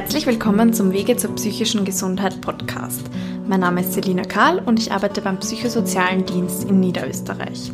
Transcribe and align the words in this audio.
Herzlich 0.00 0.26
willkommen 0.26 0.72
zum 0.72 0.94
Wege 0.94 1.18
zur 1.18 1.34
psychischen 1.34 1.84
Gesundheit 1.84 2.40
Podcast. 2.40 3.02
Mein 3.46 3.60
Name 3.60 3.82
ist 3.82 3.92
Selina 3.92 4.22
Karl 4.22 4.58
und 4.60 4.78
ich 4.78 4.92
arbeite 4.92 5.20
beim 5.20 5.38
Psychosozialen 5.38 6.24
Dienst 6.24 6.64
in 6.64 6.80
Niederösterreich. 6.80 7.70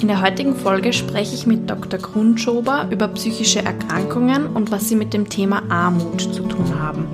In 0.00 0.08
der 0.08 0.22
heutigen 0.22 0.56
Folge 0.56 0.94
spreche 0.94 1.34
ich 1.34 1.46
mit 1.46 1.68
Dr. 1.68 2.00
Grundschober 2.00 2.88
über 2.90 3.06
psychische 3.08 3.62
Erkrankungen 3.62 4.46
und 4.46 4.70
was 4.70 4.88
sie 4.88 4.96
mit 4.96 5.12
dem 5.12 5.28
Thema 5.28 5.62
Armut 5.68 6.22
zu 6.22 6.40
tun 6.44 6.80
haben. 6.80 7.06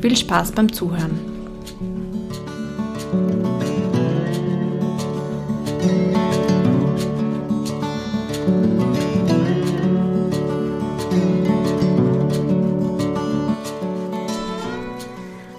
Viel 0.00 0.16
Spaß 0.16 0.50
beim 0.50 0.72
Zuhören. 0.72 1.20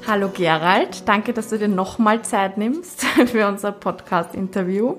Hallo 0.06 0.30
Gerald, 0.34 1.08
danke, 1.08 1.32
dass 1.32 1.48
du 1.48 1.58
dir 1.58 1.70
nochmal 1.70 2.24
Zeit 2.24 2.58
nimmst 2.58 3.04
für 3.28 3.48
unser 3.48 3.72
Podcast-Interview. 3.72 4.96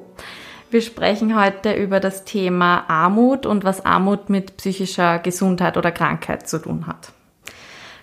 Wir 0.71 0.81
sprechen 0.81 1.39
heute 1.39 1.75
über 1.75 2.01
das 2.01 2.25
Thema 2.25 2.89
Armut 2.89 3.45
und 3.45 3.65
was 3.65 3.85
Armut 3.85 4.31
mit 4.31 4.57
psychischer 4.57 5.19
Gesundheit 5.19 5.77
oder 5.77 5.93
Krankheit 5.93 6.49
zu 6.49 6.59
tun 6.59 6.87
hat. 6.87 7.13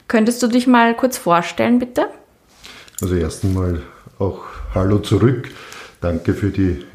Könntest 0.07 0.43
du 0.43 0.47
dich 0.47 0.67
mal 0.67 0.95
kurz 0.95 1.17
vorstellen, 1.17 1.79
bitte? 1.79 2.07
Also 3.01 3.15
erst 3.15 3.45
einmal 3.45 3.81
auch 4.19 4.43
Hallo 4.75 4.99
zurück. 4.99 5.49
Danke 6.01 6.35
für 6.35 6.51
die 6.51 6.85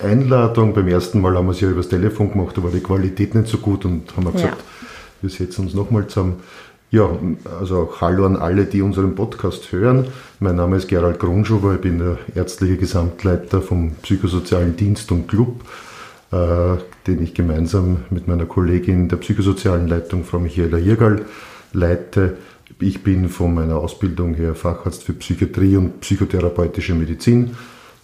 Einladung. 0.00 0.74
Beim 0.74 0.88
ersten 0.88 1.20
Mal 1.20 1.36
haben 1.36 1.46
wir 1.46 1.52
es 1.52 1.60
ja 1.60 1.70
übers 1.70 1.88
Telefon 1.88 2.32
gemacht, 2.32 2.58
da 2.58 2.64
war 2.64 2.72
die 2.72 2.80
Qualität 2.80 3.36
nicht 3.36 3.46
so 3.46 3.58
gut 3.58 3.84
und 3.84 4.16
haben 4.16 4.32
gesagt, 4.32 4.58
ja. 4.58 4.64
wir 5.20 5.30
setzen 5.30 5.66
uns 5.66 5.74
nochmal 5.74 6.08
zusammen. 6.08 6.42
Ja, 6.92 7.08
also 7.58 7.78
auch 7.78 8.02
Hallo 8.02 8.26
an 8.26 8.36
alle, 8.36 8.66
die 8.66 8.82
unseren 8.82 9.14
Podcast 9.14 9.72
hören. 9.72 10.08
Mein 10.40 10.56
Name 10.56 10.76
ist 10.76 10.88
Gerald 10.88 11.18
Grundschuber, 11.18 11.76
ich 11.76 11.80
bin 11.80 11.98
der 11.98 12.18
ärztliche 12.34 12.76
Gesamtleiter 12.76 13.62
vom 13.62 13.92
Psychosozialen 14.02 14.76
Dienst 14.76 15.10
und 15.10 15.26
Club, 15.26 15.64
äh, 16.32 16.76
den 17.06 17.22
ich 17.22 17.32
gemeinsam 17.32 18.02
mit 18.10 18.28
meiner 18.28 18.44
Kollegin 18.44 19.08
der 19.08 19.16
psychosozialen 19.16 19.88
Leitung, 19.88 20.22
Frau 20.24 20.38
Michaela 20.38 20.76
Hirgal, 20.76 21.24
leite. 21.72 22.36
Ich 22.78 23.02
bin 23.02 23.30
von 23.30 23.54
meiner 23.54 23.76
Ausbildung 23.76 24.34
her 24.34 24.54
Facharzt 24.54 25.02
für 25.02 25.14
Psychiatrie 25.14 25.78
und 25.78 26.02
psychotherapeutische 26.02 26.94
Medizin 26.94 27.56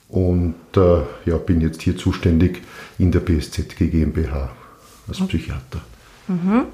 und 0.08 0.55
äh, 0.78 1.00
ja, 1.27 1.36
bin 1.36 1.61
jetzt 1.61 1.83
hier 1.83 1.98
zuständig 1.98 2.62
in 2.98 3.12
der 3.12 3.20
BSZG 3.20 3.91
GmbH 3.91 4.48
als 5.06 5.19
Psychiater. 5.19 5.83
Mhm. 6.27 6.64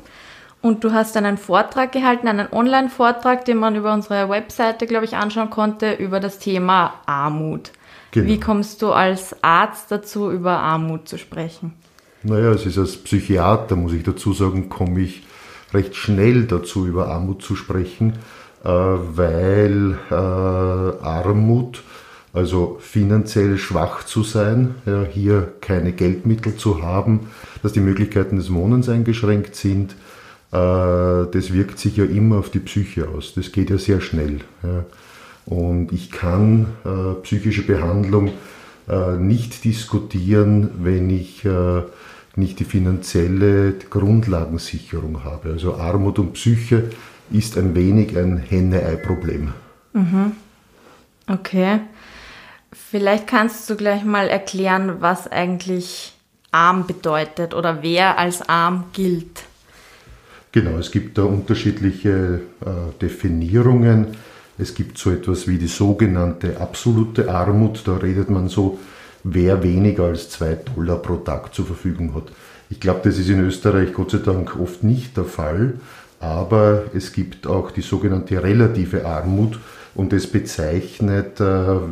Und 0.65 0.83
du 0.83 0.95
hast 0.95 1.15
dann 1.15 1.27
einen 1.27 1.37
Vortrag 1.37 1.93
gehalten, 1.93 2.27
einen 2.27 2.51
Online-Vortrag, 2.51 3.45
den 3.45 3.59
man 3.59 3.77
über 3.77 3.93
unsere 3.93 4.31
Webseite, 4.31 4.87
glaube 4.87 5.05
ich, 5.05 5.15
anschauen 5.15 5.51
konnte, 5.51 5.93
über 5.93 6.21
das 6.21 6.39
Thema 6.39 6.95
Armut. 7.05 7.71
Genau. 8.13 8.27
Wie 8.29 8.41
kommst 8.41 8.81
du 8.81 8.91
als 8.91 9.37
Arzt 9.43 9.91
dazu, 9.91 10.31
über 10.31 10.53
Armut 10.53 11.07
zu 11.07 11.19
sprechen? 11.19 11.75
Naja, 12.23 12.51
es 12.53 12.65
ist 12.65 12.79
als 12.79 12.97
Psychiater, 12.97 13.77
muss 13.77 13.93
ich 13.93 14.05
dazu 14.05 14.33
sagen, 14.33 14.71
komme 14.71 15.01
ich 15.01 15.25
recht 15.75 15.97
schnell 15.97 16.45
dazu, 16.45 16.87
über 16.87 17.09
Armut 17.09 17.43
zu 17.43 17.57
sprechen, 17.57 18.15
äh, 18.65 18.69
weil 18.71 19.99
äh, 20.11 20.15
Armut, 20.15 21.83
also 22.33 22.79
finanziell 22.81 23.59
schwach 23.59 24.05
zu 24.05 24.23
sein, 24.23 24.77
hier 25.13 25.53
keine 25.61 25.93
Geldmittel 25.93 26.57
zu 26.57 26.83
haben, 26.83 27.29
dass 27.63 27.75
die 27.75 27.81
Möglichkeiten 27.81 28.37
des 28.37 28.53
Wohnens 28.53 28.89
eingeschränkt 28.89 29.57
sind, 29.57 29.95
das 30.55 31.53
wirkt 31.53 31.79
sich 31.79 31.97
ja 31.97 32.05
immer 32.05 32.39
auf 32.39 32.51
die 32.51 32.61
Psyche 32.61 33.09
aus. 33.09 33.35
Das 33.35 33.51
geht 33.51 33.71
ja 33.71 33.79
sehr 33.79 34.01
schnell. 34.01 34.41
Und 35.47 35.93
ich 35.93 36.11
kann 36.13 36.69
äh, 36.85 37.21
psychische 37.23 37.63
Behandlung 37.63 38.31
äh, 38.89 39.17
nicht 39.17 39.65
diskutieren, 39.65 40.71
wenn 40.79 41.11
ich 41.11 41.45
nicht 42.37 42.61
die 42.61 42.65
finanzielle 42.65 43.73
Grundlagensicherung 43.91 45.25
habe. 45.25 45.51
Also 45.51 45.75
Armut 45.75 46.19
und 46.19 46.33
Psyche 46.35 46.91
ist 47.31 47.57
ein 47.57 47.75
wenig 47.75 48.17
ein 48.17 48.39
Henne-Ei-Problem. 48.39 49.53
Mhm. 49.93 50.33
Okay. 51.27 51.81
Vielleicht 52.73 53.27
kannst 53.27 53.71
du 53.71 53.77
gleich 53.77 54.05
mal 54.05 54.29
erklären, 54.29 54.97
was 55.01 55.31
eigentlich 55.31 56.15
arm 56.51 56.87
bedeutet 56.87 57.55
oder 57.55 57.83
wer 57.83 58.19
als 58.19 58.49
arm 58.49 58.85
gilt. 58.93 59.45
Genau, 60.55 60.79
es 60.79 60.93
gibt 60.93 61.19
da 61.19 61.25
unterschiedliche 61.25 62.41
äh, 62.65 62.69
Definierungen. 63.03 64.07
Es 64.57 64.73
gibt 64.73 64.99
so 64.99 65.11
etwas 65.11 65.49
wie 65.49 65.59
die 65.59 65.67
sogenannte 65.67 66.61
absolute 66.61 67.29
Armut. 67.29 67.83
Da 67.87 67.97
redet 67.97 68.31
man 68.31 68.49
so, 68.49 68.79
wer 69.25 69.65
weniger 69.65 70.05
als 70.05 70.31
zwei 70.31 70.55
Dollar 70.55 70.99
pro 70.99 71.17
Tag 71.17 71.53
zur 71.53 71.67
Verfügung 71.67 72.15
hat. 72.15 72.31
Ich 72.71 72.79
glaube, 72.79 73.01
das 73.03 73.19
ist 73.19 73.31
in 73.31 73.41
Österreich 73.41 73.93
Gott 73.93 74.13
sei 74.13 74.19
Dank 74.19 74.57
oft 74.57 74.85
nicht 74.85 75.17
der 75.17 75.25
Fall. 75.25 75.81
Aber 76.21 76.85
es 76.95 77.13
gibt 77.13 77.49
auch 77.49 77.73
die 77.73 77.83
sogenannte 77.83 78.41
relative 78.41 79.07
Armut 79.07 79.59
und 79.97 80.13
es 80.13 80.29
bezeichnet, 80.29 81.41
äh, 81.41 81.45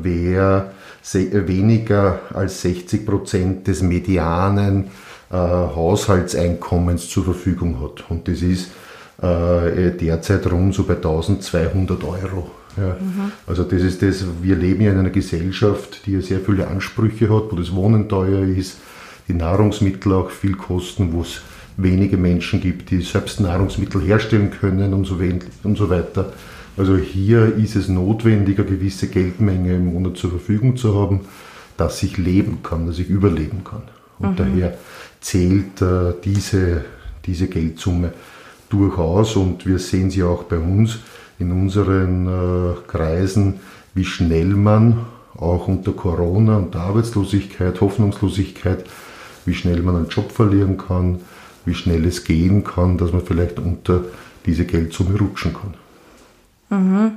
wer 0.04 0.70
weniger 1.12 2.20
als 2.32 2.62
60 2.62 3.04
Prozent 3.04 3.66
des 3.66 3.82
Medianen 3.82 4.84
äh, 5.32 5.36
Haushaltseinkommens 5.36 7.08
zur 7.08 7.24
Verfügung 7.24 7.80
hat. 7.80 8.04
Und 8.10 8.28
das 8.28 8.42
ist 8.42 8.70
äh, 9.22 9.90
derzeit 9.92 10.50
rund 10.50 10.74
so 10.74 10.84
bei 10.84 10.96
1200 10.96 12.04
Euro. 12.04 12.50
Ja. 12.76 12.96
Mhm. 13.00 13.32
Also 13.46 13.64
das 13.64 13.82
ist 13.82 14.02
das, 14.02 14.24
wir 14.42 14.56
leben 14.56 14.82
ja 14.82 14.92
in 14.92 14.98
einer 14.98 15.10
Gesellschaft, 15.10 16.06
die 16.06 16.12
ja 16.12 16.20
sehr 16.20 16.40
viele 16.40 16.68
Ansprüche 16.68 17.34
hat, 17.34 17.50
wo 17.50 17.56
das 17.56 17.74
Wohnen 17.74 18.08
teuer 18.08 18.42
ist, 18.42 18.78
die 19.28 19.34
Nahrungsmittel 19.34 20.12
auch 20.12 20.30
viel 20.30 20.54
kosten, 20.54 21.12
wo 21.12 21.22
es 21.22 21.42
wenige 21.76 22.16
Menschen 22.16 22.60
gibt, 22.60 22.90
die 22.90 23.00
selbst 23.00 23.40
Nahrungsmittel 23.40 24.02
herstellen 24.02 24.50
können 24.50 24.92
und 24.92 25.04
so, 25.06 25.18
und 25.62 25.78
so 25.78 25.88
weiter. 25.88 26.32
Also 26.76 26.96
hier 26.96 27.56
ist 27.56 27.76
es 27.76 27.88
notwendig, 27.88 28.58
eine 28.58 28.68
gewisse 28.68 29.08
Geldmenge 29.08 29.74
im 29.74 29.92
Monat 29.92 30.16
zur 30.16 30.30
Verfügung 30.30 30.76
zu 30.76 30.94
haben, 30.94 31.20
dass 31.76 32.02
ich 32.02 32.18
leben 32.18 32.58
kann, 32.62 32.86
dass 32.86 32.98
ich 32.98 33.08
überleben 33.08 33.64
kann. 33.64 33.82
Und 34.18 34.32
mhm. 34.32 34.36
daher 34.36 34.78
zählt 35.22 35.80
äh, 35.80 36.12
diese, 36.22 36.84
diese 37.24 37.46
Geldsumme 37.46 38.12
durchaus 38.68 39.36
und 39.36 39.66
wir 39.66 39.78
sehen 39.78 40.10
sie 40.10 40.22
auch 40.22 40.44
bei 40.44 40.58
uns 40.58 40.98
in 41.38 41.50
unseren 41.52 42.26
äh, 42.26 42.74
Kreisen, 42.86 43.60
wie 43.94 44.04
schnell 44.04 44.46
man 44.46 45.06
auch 45.36 45.68
unter 45.68 45.92
Corona 45.92 46.56
und 46.56 46.76
Arbeitslosigkeit, 46.76 47.80
Hoffnungslosigkeit, 47.80 48.84
wie 49.44 49.54
schnell 49.54 49.82
man 49.82 49.96
einen 49.96 50.08
Job 50.08 50.30
verlieren 50.30 50.76
kann, 50.76 51.20
wie 51.64 51.74
schnell 51.74 52.04
es 52.04 52.24
gehen 52.24 52.64
kann, 52.64 52.98
dass 52.98 53.12
man 53.12 53.24
vielleicht 53.24 53.58
unter 53.58 54.04
diese 54.46 54.64
Geldsumme 54.64 55.18
rutschen 55.18 55.54
kann. 55.54 55.74
Mhm. 56.70 57.12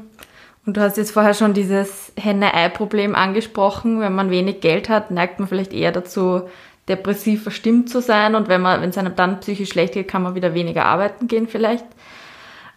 Und 0.65 0.77
du 0.77 0.81
hast 0.81 0.97
jetzt 0.97 1.11
vorher 1.11 1.35
schon 1.35 1.53
dieses 1.53 2.11
Henne-Ei-Problem 2.17 3.13
angesprochen. 3.13 3.99
Wenn 3.99 4.15
man 4.15 4.31
wenig 4.31 4.61
Geld 4.61 4.89
hat, 4.89 5.11
neigt 5.11 5.39
man 5.39 5.47
vielleicht 5.47 5.73
eher 5.73 5.91
dazu, 5.91 6.41
depressiv 6.87 7.43
verstimmt 7.43 7.89
zu 7.89 8.01
sein 8.01 8.35
und 8.35 8.47
wenn 8.47 8.61
man, 8.61 8.81
wenn 8.81 8.89
es 8.89 8.97
einem 8.97 9.15
dann 9.15 9.39
psychisch 9.39 9.69
schlecht 9.69 9.93
geht, 9.93 10.07
kann 10.07 10.23
man 10.23 10.35
wieder 10.35 10.53
weniger 10.53 10.85
arbeiten 10.85 11.27
gehen 11.27 11.47
vielleicht. 11.47 11.85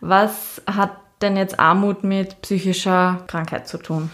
Was 0.01 0.63
hat 0.67 0.93
denn 1.21 1.37
jetzt 1.37 1.59
Armut 1.59 2.05
mit 2.05 2.41
psychischer 2.43 3.25
Krankheit 3.27 3.69
zu 3.69 3.79
tun? 3.79 4.11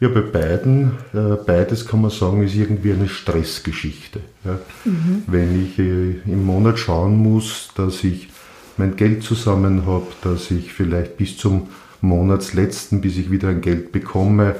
Ja, 0.00 0.08
bei 0.08 0.20
beiden, 0.20 0.92
äh, 1.12 1.34
beides 1.44 1.86
kann 1.86 2.02
man 2.02 2.10
sagen, 2.10 2.44
ist 2.44 2.54
irgendwie 2.54 2.92
eine 2.92 3.08
Stressgeschichte. 3.08 4.20
Ja. 4.44 4.58
Mhm. 4.84 5.24
Wenn 5.26 5.64
ich 5.64 5.78
äh, 5.78 6.20
im 6.24 6.46
Monat 6.46 6.78
schauen 6.78 7.16
muss, 7.16 7.70
dass 7.74 8.04
ich 8.04 8.28
mein 8.76 8.94
Geld 8.94 9.24
zusammen 9.24 9.86
habe, 9.86 10.06
dass 10.22 10.52
ich 10.52 10.72
vielleicht 10.72 11.16
bis 11.16 11.36
zum 11.36 11.68
Monatsletzten, 12.00 13.00
bis 13.00 13.16
ich 13.16 13.32
wieder 13.32 13.48
ein 13.48 13.60
Geld 13.60 13.90
bekomme, 13.90 14.54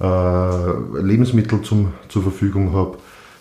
äh, 0.00 1.02
Lebensmittel 1.02 1.60
zum, 1.60 1.92
zur 2.08 2.22
Verfügung 2.22 2.72
habe, 2.72 2.96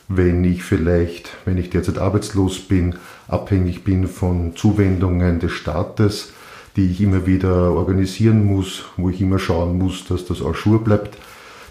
wenn 0.09 0.43
ich 0.43 0.63
vielleicht, 0.63 1.29
wenn 1.45 1.57
ich 1.57 1.69
derzeit 1.69 1.99
arbeitslos 1.99 2.59
bin, 2.59 2.95
abhängig 3.27 3.83
bin 3.83 4.07
von 4.07 4.55
Zuwendungen 4.55 5.39
des 5.39 5.51
Staates, 5.51 6.33
die 6.75 6.91
ich 6.91 6.99
immer 6.99 7.27
wieder 7.27 7.71
organisieren 7.71 8.43
muss, 8.43 8.85
wo 8.97 9.09
ich 9.09 9.21
immer 9.21 9.37
schauen 9.37 9.77
muss, 9.77 10.05
dass 10.05 10.25
das 10.25 10.41
auch 10.41 10.55
Schur 10.55 10.83
bleibt, 10.83 11.17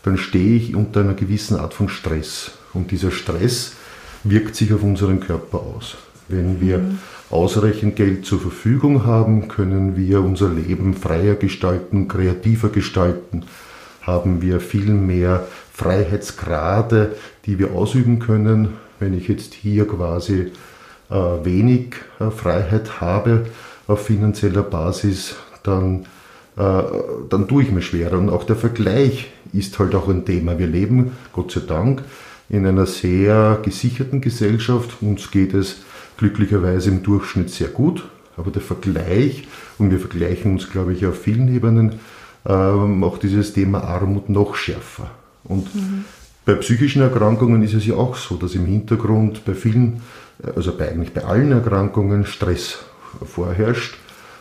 dann 0.05 0.17
stehe 0.17 0.57
ich 0.57 0.77
unter 0.77 1.01
einer 1.01 1.15
gewissen 1.15 1.59
Art 1.59 1.75
von 1.75 1.89
Stress. 1.89 2.53
Und 2.73 2.93
dieser 2.93 3.11
Stress 3.11 3.73
wirkt 4.23 4.55
sich 4.55 4.73
auf 4.73 4.85
unseren 4.85 5.19
Körper 5.19 5.59
aus. 5.59 5.97
Wenn 6.29 6.61
wir 6.61 6.79
mhm. 6.79 6.99
ausreichend 7.31 7.97
Geld 7.97 8.25
zur 8.25 8.41
Verfügung 8.41 9.05
haben, 9.05 9.49
können 9.49 9.97
wir 9.97 10.21
unser 10.21 10.49
Leben 10.49 10.95
freier 10.95 11.35
gestalten, 11.35 12.07
kreativer 12.07 12.69
gestalten, 12.69 13.45
haben 14.03 14.43
wir 14.43 14.61
viel 14.61 14.93
mehr 14.93 15.47
Freiheitsgrade, 15.79 17.15
die 17.47 17.61
wir 17.61 17.71
ausüben 17.71 18.19
können. 18.19 18.71
Wenn 18.99 19.17
ich 19.17 19.29
jetzt 19.29 19.55
hier 19.55 19.87
quasi 19.87 20.51
äh, 21.09 21.15
wenig 21.15 21.95
äh, 22.19 22.31
Freiheit 22.31 23.01
habe 23.01 23.47
auf 23.87 24.05
finanzieller 24.05 24.65
Basis, 24.65 25.37
dann, 25.63 26.07
äh, 26.57 26.83
dann 27.29 27.47
tue 27.47 27.63
ich 27.63 27.71
mir 27.71 27.83
schwerer. 27.83 28.19
Und 28.19 28.29
auch 28.29 28.43
der 28.43 28.57
Vergleich 28.57 29.29
ist 29.53 29.79
halt 29.79 29.95
auch 29.95 30.09
ein 30.09 30.25
Thema. 30.25 30.59
Wir 30.59 30.67
leben, 30.67 31.13
Gott 31.33 31.53
sei 31.53 31.61
Dank, 31.65 32.03
in 32.49 32.67
einer 32.67 32.87
sehr 32.87 33.61
gesicherten 33.63 34.21
Gesellschaft. 34.21 34.97
Uns 35.01 35.31
geht 35.31 35.55
es 35.55 35.77
glücklicherweise 36.17 36.91
im 36.91 37.05
Durchschnitt 37.05 37.51
sehr 37.51 37.69
gut. 37.69 38.05
Aber 38.37 38.51
der 38.51 38.63
Vergleich, 38.63 39.47
und 39.79 39.93
wir 39.93 40.01
vergleichen 40.01 40.55
uns, 40.55 40.71
glaube 40.71 40.93
ich, 40.93 41.07
auf 41.07 41.21
vielen 41.21 41.55
Ebenen, 41.55 42.01
äh, 42.45 42.73
macht 42.73 43.23
dieses 43.23 43.53
Thema 43.53 43.85
Armut 43.85 44.29
noch 44.29 44.57
schärfer. 44.57 45.09
Und 45.45 45.75
mhm. 45.75 46.05
bei 46.45 46.55
psychischen 46.55 47.03
Erkrankungen 47.03 47.63
ist 47.63 47.75
es 47.75 47.87
ja 47.87 47.95
auch 47.95 48.17
so, 48.17 48.37
dass 48.37 48.55
im 48.55 48.67
Hintergrund 48.67 49.45
bei 49.45 49.55
vielen, 49.55 50.03
also 50.55 50.77
bei, 50.77 50.91
eigentlich 50.91 51.13
bei 51.13 51.25
allen 51.25 51.53
Erkrankungen 51.53 52.27
Stress 52.27 52.79
vorherrscht. 53.25 53.97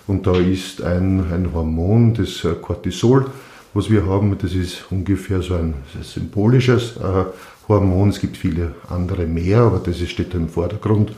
Und 0.07 0.25
da 0.25 0.38
ist 0.38 0.81
ein, 0.81 1.31
ein 1.31 1.53
Hormon, 1.53 2.13
das 2.13 2.47
Cortisol, 2.61 3.25
was 3.73 3.89
wir 3.89 4.05
haben, 4.05 4.38
das 4.38 4.53
ist 4.53 4.85
ungefähr 4.89 5.41
so 5.41 5.55
ein 5.55 5.75
symbolisches 6.01 6.97
äh, 6.97 7.25
Hormon. 7.67 8.09
Es 8.09 8.19
gibt 8.19 8.38
viele 8.38 8.73
andere 8.89 9.25
mehr, 9.27 9.59
aber 9.59 9.79
das 9.79 9.99
steht 10.09 10.33
im 10.33 10.49
Vordergrund. 10.49 11.11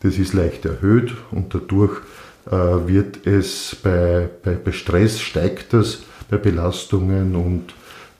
Das 0.00 0.18
ist 0.18 0.32
leicht 0.32 0.64
erhöht 0.64 1.14
und 1.30 1.54
dadurch 1.54 2.00
äh, 2.46 2.50
wird 2.86 3.26
es 3.26 3.76
bei, 3.82 4.28
bei, 4.42 4.52
bei 4.52 4.72
Stress 4.72 5.20
steigt 5.20 5.72
das, 5.72 6.02
bei 6.30 6.36
Belastungen 6.36 7.34
und 7.34 7.74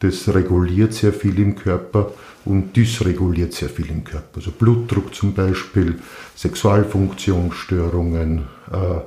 das 0.04 0.34
reguliert 0.34 0.92
sehr 0.92 1.12
viel 1.12 1.38
im 1.38 1.56
Körper 1.56 2.12
und 2.44 2.76
dysreguliert 2.76 3.52
sehr 3.52 3.68
viel 3.68 3.90
im 3.90 4.04
Körper. 4.04 4.36
Also 4.36 4.50
Blutdruck 4.50 5.14
zum 5.14 5.34
Beispiel, 5.34 6.00
Sexualfunktionsstörungen, 6.36 8.44
äh, 8.70 9.00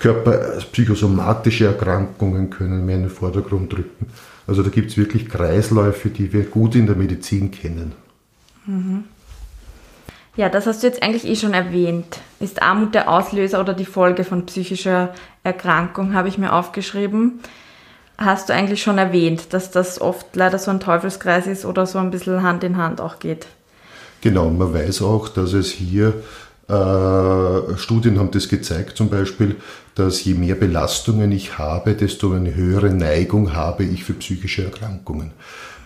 Körper, 0.00 0.58
psychosomatische 0.72 1.66
Erkrankungen 1.66 2.50
können 2.50 2.86
mehr 2.86 2.96
in 2.96 3.02
den 3.02 3.10
Vordergrund 3.10 3.76
rücken. 3.76 4.06
Also 4.46 4.62
da 4.62 4.70
gibt 4.70 4.90
es 4.90 4.96
wirklich 4.96 5.28
Kreisläufe, 5.28 6.10
die 6.10 6.32
wir 6.32 6.44
gut 6.44 6.74
in 6.74 6.86
der 6.86 6.96
Medizin 6.96 7.50
kennen. 7.50 7.92
Mhm. 8.66 9.04
Ja, 10.36 10.48
das 10.48 10.66
hast 10.66 10.82
du 10.82 10.86
jetzt 10.86 11.02
eigentlich 11.02 11.26
eh 11.26 11.36
schon 11.36 11.52
erwähnt. 11.52 12.20
Ist 12.40 12.62
Armut 12.62 12.94
der 12.94 13.10
Auslöser 13.10 13.60
oder 13.60 13.74
die 13.74 13.84
Folge 13.84 14.24
von 14.24 14.46
psychischer 14.46 15.12
Erkrankung, 15.44 16.14
habe 16.14 16.28
ich 16.28 16.38
mir 16.38 16.52
aufgeschrieben. 16.52 17.40
Hast 18.18 18.48
du 18.48 18.54
eigentlich 18.54 18.82
schon 18.82 18.98
erwähnt, 18.98 19.52
dass 19.52 19.70
das 19.70 20.00
oft 20.00 20.36
leider 20.36 20.58
so 20.58 20.70
ein 20.70 20.80
Teufelskreis 20.80 21.46
ist 21.46 21.64
oder 21.64 21.86
so 21.86 21.98
ein 21.98 22.10
bisschen 22.10 22.42
Hand 22.42 22.62
in 22.62 22.76
Hand 22.76 23.00
auch 23.00 23.18
geht? 23.18 23.46
Genau, 24.20 24.50
man 24.50 24.72
weiß 24.72 25.02
auch, 25.02 25.28
dass 25.28 25.52
es 25.52 25.70
hier 25.70 26.14
äh, 26.68 27.76
Studien 27.76 28.18
haben 28.18 28.30
das 28.30 28.48
gezeigt 28.48 28.96
zum 28.96 29.08
Beispiel, 29.08 29.56
dass 29.94 30.24
je 30.24 30.34
mehr 30.34 30.54
Belastungen 30.54 31.32
ich 31.32 31.58
habe, 31.58 31.94
desto 31.94 32.32
eine 32.32 32.54
höhere 32.54 32.90
Neigung 32.90 33.54
habe 33.54 33.84
ich 33.84 34.04
für 34.04 34.14
psychische 34.14 34.64
Erkrankungen. 34.64 35.32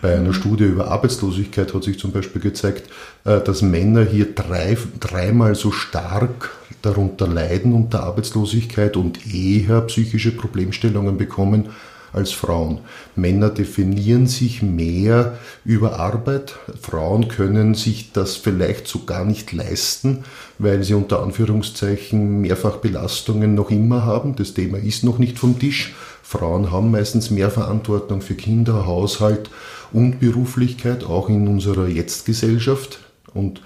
Bei 0.01 0.15
einer 0.15 0.33
Studie 0.33 0.65
über 0.65 0.91
Arbeitslosigkeit 0.91 1.73
hat 1.73 1.83
sich 1.83 1.97
zum 1.97 2.11
Beispiel 2.11 2.41
gezeigt, 2.41 2.89
äh, 3.25 3.41
dass 3.41 3.63
Männer 3.63 4.03
hier 4.03 4.35
drei, 4.35 4.77
dreimal 4.99 5.55
so 5.55 5.71
stark 5.71 6.51
darunter 6.83 7.27
leiden 7.27 7.73
unter 7.73 8.03
Arbeitslosigkeit 8.03 8.95
und 8.95 9.33
eher 9.33 9.81
psychische 9.81 10.31
Problemstellungen 10.31 11.17
bekommen 11.17 11.69
als 12.13 12.31
Frauen. 12.31 12.79
Männer 13.15 13.49
definieren 13.49 14.27
sich 14.27 14.61
mehr 14.61 15.37
über 15.65 15.99
Arbeit. 15.99 16.55
Frauen 16.81 17.27
können 17.27 17.75
sich 17.75 18.11
das 18.11 18.35
vielleicht 18.35 18.87
so 18.87 19.05
gar 19.05 19.25
nicht 19.25 19.51
leisten, 19.53 20.23
weil 20.57 20.83
sie 20.83 20.93
unter 20.93 21.21
Anführungszeichen 21.21 22.41
Mehrfachbelastungen 22.41 23.55
noch 23.55 23.71
immer 23.71 24.05
haben. 24.05 24.35
Das 24.35 24.53
Thema 24.53 24.77
ist 24.77 25.03
noch 25.03 25.19
nicht 25.19 25.39
vom 25.39 25.59
Tisch. 25.59 25.93
Frauen 26.23 26.71
haben 26.71 26.91
meistens 26.91 27.29
mehr 27.29 27.49
Verantwortung 27.49 28.21
für 28.21 28.35
Kinder, 28.35 28.85
Haushalt 28.85 29.49
und 29.93 30.19
Beruflichkeit, 30.19 31.05
auch 31.05 31.29
in 31.29 31.47
unserer 31.47 31.87
Jetztgesellschaft. 31.87 32.99
Und 33.33 33.61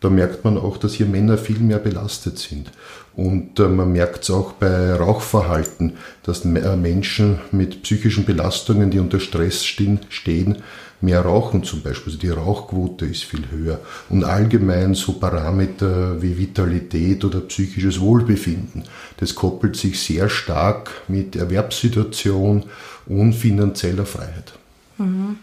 da 0.00 0.10
merkt 0.10 0.44
man 0.44 0.58
auch, 0.58 0.76
dass 0.76 0.94
hier 0.94 1.06
Männer 1.06 1.38
viel 1.38 1.58
mehr 1.58 1.78
belastet 1.78 2.38
sind. 2.38 2.70
Und 3.14 3.58
äh, 3.58 3.68
man 3.68 3.92
merkt 3.92 4.24
es 4.24 4.30
auch 4.30 4.52
bei 4.52 4.92
Rauchverhalten, 4.92 5.94
dass 6.22 6.44
äh, 6.44 6.76
Menschen 6.76 7.38
mit 7.50 7.82
psychischen 7.82 8.26
Belastungen, 8.26 8.90
die 8.90 8.98
unter 8.98 9.20
Stress 9.20 9.64
stehen, 9.64 10.00
stehen, 10.10 10.58
mehr 11.00 11.20
rauchen 11.20 11.62
zum 11.62 11.82
Beispiel. 11.82 12.12
Also 12.12 12.18
die 12.18 12.28
Rauchquote 12.28 13.06
ist 13.06 13.24
viel 13.24 13.50
höher. 13.50 13.80
Und 14.10 14.24
allgemein 14.24 14.94
so 14.94 15.14
Parameter 15.14 16.20
wie 16.20 16.36
Vitalität 16.36 17.24
oder 17.24 17.40
psychisches 17.40 18.00
Wohlbefinden. 18.00 18.84
Das 19.18 19.34
koppelt 19.34 19.76
sich 19.76 19.98
sehr 20.00 20.28
stark 20.28 20.90
mit 21.08 21.36
Erwerbssituation 21.36 22.64
und 23.06 23.32
finanzieller 23.32 24.06
Freiheit. 24.06 24.52
Mhm. 24.98 25.38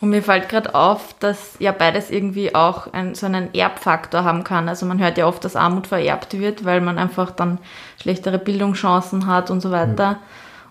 Und 0.00 0.10
mir 0.10 0.22
fällt 0.22 0.50
gerade 0.50 0.74
auf, 0.74 1.14
dass 1.20 1.54
ja 1.58 1.72
beides 1.72 2.10
irgendwie 2.10 2.54
auch 2.54 2.92
ein, 2.92 3.14
so 3.14 3.26
einen 3.26 3.54
Erbfaktor 3.54 4.24
haben 4.24 4.44
kann. 4.44 4.68
Also 4.68 4.84
man 4.84 4.98
hört 4.98 5.16
ja 5.16 5.26
oft, 5.26 5.42
dass 5.44 5.56
Armut 5.56 5.86
vererbt 5.86 6.38
wird, 6.38 6.66
weil 6.66 6.82
man 6.82 6.98
einfach 6.98 7.30
dann 7.30 7.58
schlechtere 8.00 8.38
Bildungschancen 8.38 9.26
hat 9.26 9.50
und 9.50 9.62
so 9.62 9.70
weiter. 9.70 10.02
Ja. 10.02 10.20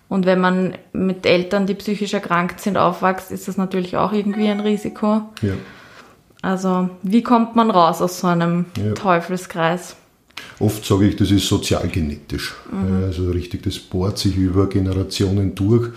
Und 0.08 0.26
wenn 0.26 0.40
man 0.40 0.74
mit 0.92 1.26
Eltern, 1.26 1.66
die 1.66 1.74
psychisch 1.74 2.14
erkrankt 2.14 2.60
sind, 2.60 2.76
aufwächst, 2.76 3.32
ist 3.32 3.48
das 3.48 3.56
natürlich 3.56 3.96
auch 3.96 4.12
irgendwie 4.12 4.48
ein 4.48 4.60
Risiko. 4.60 5.22
Ja. 5.42 5.54
Also 6.42 6.90
wie 7.02 7.24
kommt 7.24 7.56
man 7.56 7.72
raus 7.72 8.00
aus 8.00 8.20
so 8.20 8.28
einem 8.28 8.66
ja. 8.76 8.92
Teufelskreis? 8.92 9.96
Oft 10.60 10.84
sage 10.84 11.08
ich, 11.08 11.16
das 11.16 11.32
ist 11.32 11.48
sozialgenetisch. 11.48 12.54
Mhm. 12.70 13.04
Also 13.04 13.30
richtig, 13.30 13.64
das 13.64 13.78
bohrt 13.78 14.18
sich 14.18 14.36
über 14.36 14.68
Generationen 14.68 15.56
durch. 15.56 15.90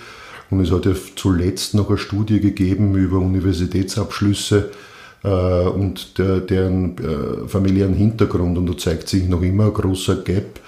Und 0.50 0.62
es 0.62 0.72
hat 0.72 0.86
ja 0.86 0.94
zuletzt 1.16 1.76
noch 1.76 1.90
eine 1.90 1.98
Studie 1.98 2.40
gegeben 2.40 2.96
über 2.96 3.18
Universitätsabschlüsse 3.18 4.72
äh, 5.24 5.30
und 5.30 6.18
der, 6.18 6.40
deren 6.40 6.98
äh, 6.98 7.48
familiären 7.48 7.94
Hintergrund. 7.94 8.58
Und 8.58 8.68
da 8.68 8.78
zeigt 8.78 9.10
sich 9.10 9.28
noch 9.28 9.42
immer 9.42 9.66
ein 9.66 9.74
großer 9.74 10.18
Gap 10.18 10.60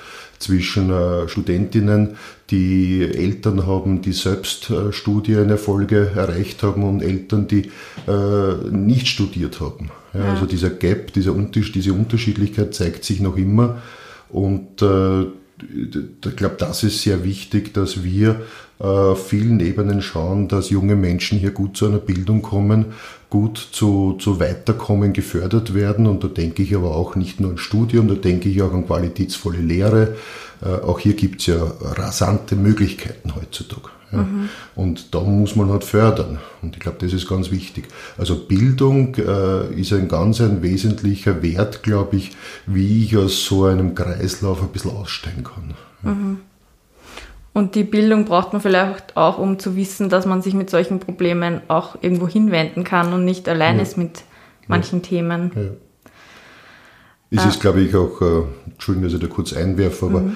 zwischen 0.41 0.89
äh, 0.89 1.27
Studentinnen, 1.27 2.17
die 2.49 3.03
Eltern 3.03 3.65
haben, 3.65 4.01
die 4.01 4.11
selbst 4.11 4.69
äh, 4.69 4.91
Studienerfolge 4.91 6.11
erreicht 6.15 6.63
haben 6.63 6.83
und 6.83 7.01
Eltern, 7.01 7.47
die 7.47 7.71
äh, 8.07 8.69
nicht 8.69 9.07
studiert 9.07 9.61
haben. 9.61 9.91
Ja. 10.13 10.33
Also 10.33 10.45
dieser 10.45 10.71
Gap, 10.71 11.13
dieser 11.13 11.33
Unterschied, 11.33 11.75
diese 11.75 11.93
Unterschiedlichkeit 11.93 12.73
zeigt 12.73 13.05
sich 13.05 13.19
noch 13.19 13.37
immer. 13.37 13.81
Und 14.29 14.81
äh, 14.81 15.21
ich 15.61 16.35
glaube, 16.35 16.55
das 16.57 16.83
ist 16.83 17.01
sehr 17.01 17.23
wichtig, 17.23 17.73
dass 17.73 18.03
wir 18.03 18.41
äh, 18.81 19.15
vielen 19.15 19.59
Ebenen 19.59 20.01
schauen, 20.01 20.47
dass 20.47 20.69
junge 20.69 20.95
Menschen 20.95 21.37
hier 21.37 21.51
gut 21.51 21.77
zu 21.77 21.85
einer 21.85 21.99
Bildung 21.99 22.41
kommen, 22.41 22.85
gut 23.29 23.57
zu, 23.71 24.17
zu 24.19 24.39
Weiterkommen 24.39 25.13
gefördert 25.13 25.73
werden. 25.73 26.07
Und 26.07 26.23
da 26.23 26.27
denke 26.27 26.63
ich 26.63 26.75
aber 26.75 26.95
auch 26.95 27.15
nicht 27.15 27.39
nur 27.39 27.51
an 27.51 27.57
Studium, 27.57 28.07
da 28.07 28.15
denke 28.15 28.49
ich 28.49 28.61
auch 28.61 28.73
an 28.73 28.87
qualitätsvolle 28.87 29.59
Lehre. 29.59 30.15
Äh, 30.63 30.83
auch 30.83 30.99
hier 30.99 31.13
gibt 31.13 31.41
es 31.41 31.47
ja 31.47 31.63
rasante 31.81 32.55
Möglichkeiten 32.55 33.35
heutzutage. 33.35 33.89
Ja. 34.11 34.23
Mhm. 34.23 34.49
Und 34.75 35.13
da 35.13 35.21
muss 35.21 35.55
man 35.55 35.69
halt 35.69 35.83
fördern. 35.83 36.39
Und 36.61 36.75
ich 36.75 36.81
glaube, 36.81 36.97
das 36.99 37.13
ist 37.13 37.29
ganz 37.29 37.51
wichtig. 37.51 37.85
Also 38.17 38.35
Bildung 38.35 39.15
äh, 39.15 39.73
ist 39.79 39.93
ein 39.93 40.07
ganz 40.07 40.41
ein 40.41 40.63
wesentlicher 40.63 41.41
Wert, 41.43 41.83
glaube 41.83 42.17
ich, 42.17 42.31
wie 42.65 43.03
ich 43.03 43.15
aus 43.15 43.45
so 43.45 43.65
einem 43.65 43.95
Kreislauf 43.95 44.61
ein 44.61 44.69
bisschen 44.69 44.91
aussteigen 44.91 45.43
kann. 45.43 45.75
Mhm. 46.03 46.37
Und 47.53 47.75
die 47.75 47.83
Bildung 47.83 48.25
braucht 48.25 48.53
man 48.53 48.61
vielleicht 48.61 49.17
auch, 49.17 49.37
um 49.37 49.59
zu 49.59 49.75
wissen, 49.75 50.09
dass 50.09 50.25
man 50.25 50.41
sich 50.41 50.53
mit 50.53 50.69
solchen 50.69 50.99
Problemen 50.99 51.61
auch 51.67 51.97
irgendwo 52.01 52.27
hinwenden 52.27 52.83
kann 52.83 53.11
und 53.11 53.25
nicht 53.25 53.49
allein 53.49 53.75
ja. 53.75 53.81
ist 53.81 53.97
mit 53.97 54.23
manchen 54.67 55.01
Themen. 55.01 55.77
Es 57.29 57.39
ah. 57.39 57.49
ist, 57.49 57.59
glaube 57.59 57.81
ich, 57.81 57.93
auch, 57.95 58.21
äh, 58.21 58.43
Entschuldigung, 58.71 59.09
dass 59.09 59.13
ich 59.13 59.19
da 59.19 59.27
kurz 59.27 59.53
einwerfe, 59.53 60.05
aber 60.05 60.21
mhm 60.21 60.35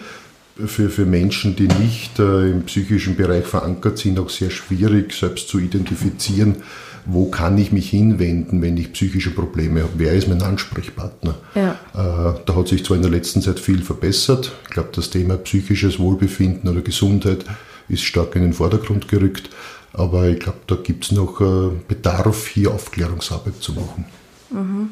für, 0.66 0.90
für 0.90 1.06
Menschen, 1.06 1.56
die 1.56 1.68
nicht 1.68 2.20
äh, 2.20 2.50
im 2.52 2.64
psychischen 2.64 3.16
Bereich 3.16 3.46
verankert 3.46 3.98
sind, 3.98 4.20
auch 4.20 4.30
sehr 4.30 4.50
schwierig, 4.50 5.14
selbst 5.14 5.50
zu 5.50 5.60
identifizieren, 5.60 6.58
wo 7.06 7.30
kann 7.30 7.58
ich 7.58 7.72
mich 7.72 7.90
hinwenden, 7.90 8.62
wenn 8.62 8.78
ich 8.78 8.94
psychische 8.94 9.32
Probleme 9.32 9.82
habe, 9.82 9.94
wer 9.98 10.14
ist 10.14 10.28
mein 10.28 10.42
Ansprechpartner. 10.42 11.36
Ja. 11.56 11.72
Äh, 11.94 12.40
da 12.46 12.56
hat 12.56 12.68
sich 12.68 12.86
zwar 12.86 12.98
in 12.98 13.04
der 13.04 13.12
letzten 13.12 13.42
Zeit 13.42 13.60
viel 13.60 13.82
verbessert, 13.82 14.54
ich 14.64 14.70
glaube, 14.70 14.90
das 14.94 15.10
Thema 15.10 15.38
psychisches 15.38 16.00
Wohlbefinden 16.00 16.70
oder 16.70 16.82
Gesundheit 16.82 17.46
ist 17.88 18.04
stark 18.04 18.36
in 18.36 18.42
den 18.42 18.54
Vordergrund 18.54 19.08
gerückt, 19.08 19.50
aber 19.94 20.30
ich 20.30 20.40
glaube, 20.40 20.60
da 20.68 20.76
gibt 20.76 21.06
es 21.06 21.12
noch 21.12 21.42
äh, 21.42 21.70
Bedarf, 21.88 22.48
hier 22.48 22.72
Aufklärungsarbeit 22.72 23.62
zu 23.62 23.74
machen. 23.74 24.06
Mhm. 24.50 24.90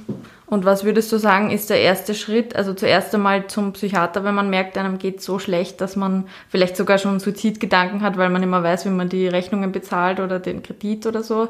Und 0.54 0.66
was 0.66 0.84
würdest 0.84 1.12
du 1.12 1.18
sagen, 1.18 1.50
ist 1.50 1.72
der 1.72 1.82
erste 1.82 2.14
Schritt? 2.14 2.56
Also 2.56 2.76
zuerst 2.76 3.12
einmal 3.16 3.48
zum 3.48 3.74
Psychiater, 3.74 4.24
wenn 4.24 4.36
man 4.36 4.52
merkt, 4.52 4.78
einem 4.78 5.00
geht 5.00 5.20
so 5.20 5.40
schlecht, 5.40 5.82
dass 5.82 5.96
man 5.96 6.26
vielleicht 6.48 6.78
sogar 6.78 7.00
schon 7.00 7.20
Suizidgedanken 7.20 8.04
hat, 8.04 8.18
weil 8.18 8.30
man 8.30 8.44
immer 8.44 8.62
weiß, 8.62 8.86
wie 8.86 8.92
man 8.92 9.10
die 9.10 9.28
Rechnungen 9.28 9.72
bezahlt 9.72 10.20
oder 10.20 10.38
den 10.38 10.62
Kredit 10.62 11.08
oder 11.08 11.24
so. 11.24 11.50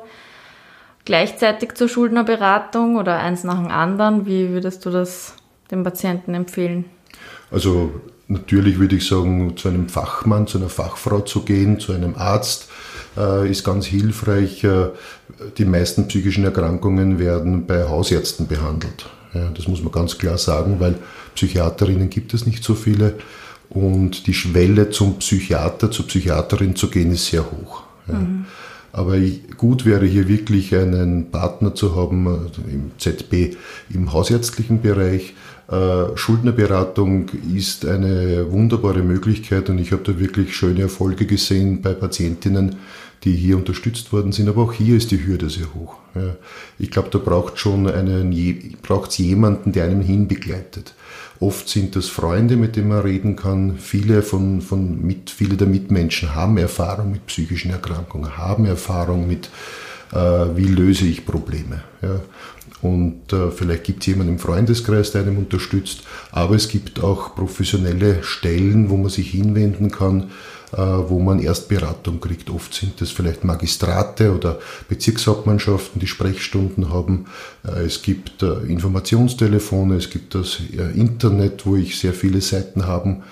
Gleichzeitig 1.04 1.74
zur 1.74 1.90
Schuldnerberatung 1.90 2.96
oder 2.96 3.18
eins 3.20 3.44
nach 3.44 3.58
dem 3.58 3.72
anderen. 3.72 4.26
Wie 4.26 4.52
würdest 4.52 4.86
du 4.86 4.90
das 4.90 5.36
dem 5.70 5.84
Patienten 5.84 6.34
empfehlen? 6.34 6.86
Also 7.52 7.92
natürlich 8.28 8.80
würde 8.80 8.96
ich 8.96 9.08
sagen, 9.08 9.56
zu 9.58 9.70
einem 9.70 9.90
Fachmann, 9.90 10.48
zu 10.48 10.58
einer 10.58 10.70
Fachfrau 10.70 11.22
zu 11.22 11.44
gehen, 11.44 11.80
zu 11.80 11.94
einem 11.94 12.16
Arzt, 12.16 12.68
äh, 13.18 13.50
ist 13.50 13.64
ganz 13.64 13.86
hilfreich. 13.86 14.64
Äh, 14.64 14.90
die 15.58 15.66
meisten 15.66 16.08
psychischen 16.08 16.44
Erkrankungen 16.44 17.20
werden 17.20 17.66
bei 17.66 17.84
Hausärzten 17.84 18.48
behandelt. 18.48 19.06
Ja, 19.34 19.50
das 19.50 19.68
muss 19.68 19.82
man 19.82 19.92
ganz 19.92 20.18
klar 20.18 20.38
sagen, 20.38 20.80
weil 20.80 20.96
Psychiaterinnen 21.36 22.10
gibt 22.10 22.34
es 22.34 22.46
nicht 22.46 22.64
so 22.64 22.76
viele 22.76 23.16
und 23.70 24.28
die 24.28 24.34
Schwelle 24.34 24.92
zum 24.92 25.18
Psychiater, 25.18 25.90
zur 25.90 26.08
Psychiaterin 26.08 26.76
zu 26.76 26.90
gehen, 26.90 27.12
ist 27.12 27.28
sehr 27.28 27.44
hoch. 27.44 27.84
Ja. 28.08 28.16
Mhm. 28.16 28.46
Aber 28.92 29.18
gut 29.58 29.86
wäre 29.86 30.06
hier 30.06 30.28
wirklich 30.28 30.76
einen 30.76 31.32
Partner 31.32 31.74
zu 31.74 31.96
haben 31.96 32.28
also 32.28 32.62
im 32.68 32.92
ZB 33.00 33.58
im 33.90 34.14
hausärztlichen 34.14 34.84
Bereich. 34.84 35.34
Äh, 35.74 36.16
Schuldnerberatung 36.18 37.30
ist 37.56 37.86
eine 37.86 38.52
wunderbare 38.52 39.02
Möglichkeit 39.02 39.70
und 39.70 39.80
ich 39.80 39.92
habe 39.92 40.04
da 40.04 40.20
wirklich 40.20 40.56
schöne 40.56 40.82
Erfolge 40.82 41.26
gesehen 41.26 41.82
bei 41.82 41.94
Patientinnen, 41.94 42.76
die 43.24 43.32
hier 43.32 43.58
unterstützt 43.58 44.14
worden 44.14 44.34
sind. 44.34 44.50
Aber 44.50 44.64
auch 44.64 44.74
hier 44.74 44.96
ist 44.96 45.10
die 45.10 45.26
Hürde 45.26 45.50
sehr 45.50 45.74
hoch. 45.74 45.96
Ich 46.78 46.92
glaube, 46.92 47.10
da 47.10 47.18
braucht 47.18 47.58
schon 47.58 47.88
einen, 47.90 48.76
braucht 48.84 49.18
jemanden, 49.18 49.72
der 49.72 49.86
einen 49.86 50.02
hinbegleitet. 50.02 50.94
Oft 51.40 51.68
sind 51.68 51.96
das 51.96 52.08
Freunde, 52.08 52.56
mit 52.56 52.76
denen 52.76 52.90
man 52.90 53.02
reden 53.02 53.36
kann. 53.36 53.78
Viele, 53.78 54.22
von, 54.22 54.62
von 54.62 55.02
mit, 55.02 55.32
viele 55.32 55.58
der 55.58 55.68
Mitmenschen 55.68 56.36
haben 56.36 56.58
Erfahrung 56.58 57.12
mit 57.12 57.26
psychischen 57.26 57.72
Erkrankungen, 57.72 58.38
haben 58.38 58.66
Erfahrung 58.66 59.28
mit, 59.28 59.50
äh, 60.12 60.18
wie 60.56 60.68
löse 60.68 61.06
ich 61.06 61.26
Probleme. 61.26 61.82
Ja. 62.02 62.20
Und 62.84 63.32
äh, 63.32 63.50
vielleicht 63.50 63.86
gibt 63.86 64.02
es 64.02 64.08
jemanden 64.08 64.34
im 64.34 64.40
Freundeskreis, 64.40 65.12
der 65.12 65.22
einem 65.22 65.38
unterstützt. 65.38 66.04
Aber 66.32 66.56
es 66.56 66.68
gibt 66.68 67.02
auch 67.02 67.34
professionelle 67.34 68.22
Stellen, 68.24 68.90
wo 68.90 68.98
man 68.98 69.10
sich 69.10 69.32
hinwenden 69.32 69.90
kann, 69.90 70.32
äh, 70.74 70.78
wo 70.78 71.20
man 71.20 71.40
erst 71.40 71.70
Beratung 71.70 72.20
kriegt. 72.20 72.50
Oft 72.50 72.74
sind 72.74 73.00
das 73.00 73.10
vielleicht 73.10 73.46
Magistrate 73.46 74.36
oder 74.36 74.60
Bezirkshauptmannschaften, 74.90 76.02
die 76.02 76.08
Sprechstunden 76.08 76.90
haben. 76.90 77.28
Äh, 77.66 77.86
es 77.86 78.02
gibt 78.02 78.44
äh, 78.44 78.52
Informationstelefone, 78.68 79.96
es 79.96 80.10
gibt 80.10 80.36
das 80.36 80.60
Internet, 80.94 81.66
wo 81.66 81.78
ich 81.78 81.98
sehr 81.98 82.14
viele 82.14 82.42
Seiten 82.42 82.86
haben 82.86 83.24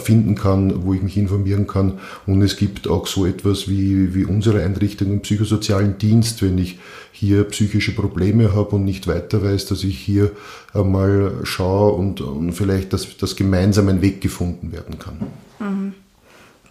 finden 0.00 0.34
kann, 0.34 0.84
wo 0.84 0.92
ich 0.92 1.02
mich 1.02 1.16
informieren 1.16 1.66
kann. 1.66 1.98
Und 2.26 2.42
es 2.42 2.56
gibt 2.56 2.88
auch 2.88 3.06
so 3.06 3.24
etwas 3.24 3.68
wie, 3.68 4.14
wie 4.14 4.26
unsere 4.26 4.62
Einrichtung 4.62 5.10
im 5.10 5.20
psychosozialen 5.20 5.96
Dienst, 5.96 6.42
wenn 6.42 6.58
ich 6.58 6.78
hier 7.12 7.44
psychische 7.44 7.94
Probleme 7.94 8.54
habe 8.54 8.76
und 8.76 8.84
nicht 8.84 9.06
weiter 9.06 9.42
weiß, 9.42 9.66
dass 9.66 9.82
ich 9.84 9.98
hier 9.98 10.32
einmal 10.74 11.32
schaue 11.44 11.92
und, 11.92 12.20
und 12.20 12.52
vielleicht 12.52 12.92
das, 12.92 13.16
das 13.16 13.34
gemeinsam 13.36 13.88
ein 13.88 14.02
Weg 14.02 14.20
gefunden 14.20 14.72
werden 14.72 14.98
kann. 14.98 15.16
Mhm. 15.58 15.94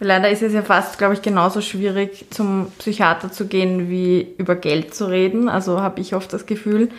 Leider 0.03 0.29
ist 0.29 0.41
es 0.41 0.51
ja 0.51 0.63
fast, 0.63 0.97
glaube 0.97 1.13
ich, 1.13 1.21
genauso 1.21 1.61
schwierig, 1.61 2.25
zum 2.31 2.67
Psychiater 2.79 3.31
zu 3.31 3.45
gehen, 3.45 3.89
wie 3.89 4.27
über 4.37 4.55
Geld 4.55 4.95
zu 4.95 5.05
reden. 5.05 5.47
Also 5.47 5.79
habe 5.79 6.01
ich 6.01 6.15
oft 6.15 6.33
das 6.33 6.47
Gefühl, 6.47 6.89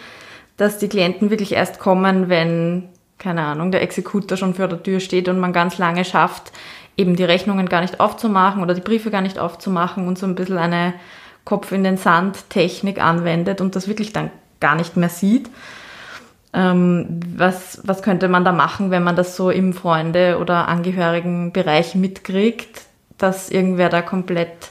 dass 0.56 0.78
die 0.78 0.86
Klienten 0.86 1.30
wirklich 1.30 1.52
erst 1.52 1.80
kommen, 1.80 2.28
wenn, 2.28 2.84
keine 3.22 3.42
Ahnung, 3.42 3.70
der 3.70 3.82
Exekutor 3.82 4.36
schon 4.36 4.54
vor 4.54 4.68
der 4.68 4.82
Tür 4.82 4.98
steht 4.98 5.28
und 5.28 5.38
man 5.38 5.52
ganz 5.52 5.78
lange 5.78 6.04
schafft, 6.04 6.52
eben 6.96 7.14
die 7.14 7.24
Rechnungen 7.24 7.68
gar 7.68 7.80
nicht 7.80 8.00
aufzumachen 8.00 8.62
oder 8.62 8.74
die 8.74 8.80
Briefe 8.80 9.10
gar 9.10 9.20
nicht 9.20 9.38
aufzumachen 9.38 10.08
und 10.08 10.18
so 10.18 10.26
ein 10.26 10.34
bisschen 10.34 10.58
eine 10.58 10.94
Kopf 11.44 11.72
in 11.72 11.84
den 11.84 11.96
Sand 11.96 12.50
Technik 12.50 13.02
anwendet 13.02 13.60
und 13.60 13.76
das 13.76 13.88
wirklich 13.88 14.12
dann 14.12 14.30
gar 14.60 14.74
nicht 14.74 14.96
mehr 14.96 15.08
sieht. 15.08 15.48
Ähm, 16.52 17.20
was, 17.36 17.80
was 17.84 18.02
könnte 18.02 18.28
man 18.28 18.44
da 18.44 18.52
machen, 18.52 18.90
wenn 18.90 19.04
man 19.04 19.16
das 19.16 19.36
so 19.36 19.50
im 19.50 19.72
Freunde- 19.72 20.38
oder 20.38 20.68
Angehörigenbereich 20.68 21.94
mitkriegt, 21.94 22.82
dass 23.18 23.50
irgendwer 23.50 23.88
da 23.88 24.02
komplett 24.02 24.70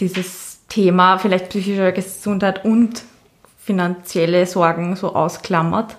dieses 0.00 0.60
Thema 0.68 1.18
vielleicht 1.18 1.50
psychische 1.50 1.92
Gesundheit 1.92 2.64
und 2.64 3.02
finanzielle 3.58 4.46
Sorgen 4.46 4.96
so 4.96 5.14
ausklammert. 5.14 5.96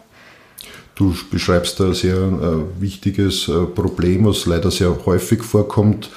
Du 0.99 1.15
beschreibst 1.31 1.79
da 1.79 1.93
sehr 1.93 2.17
äh, 2.17 2.81
wichtiges 2.81 3.47
äh, 3.47 3.65
Problem, 3.67 4.25
was 4.25 4.45
leider 4.45 4.69
sehr 4.69 5.05
häufig 5.05 5.43
vorkommt. 5.43 6.09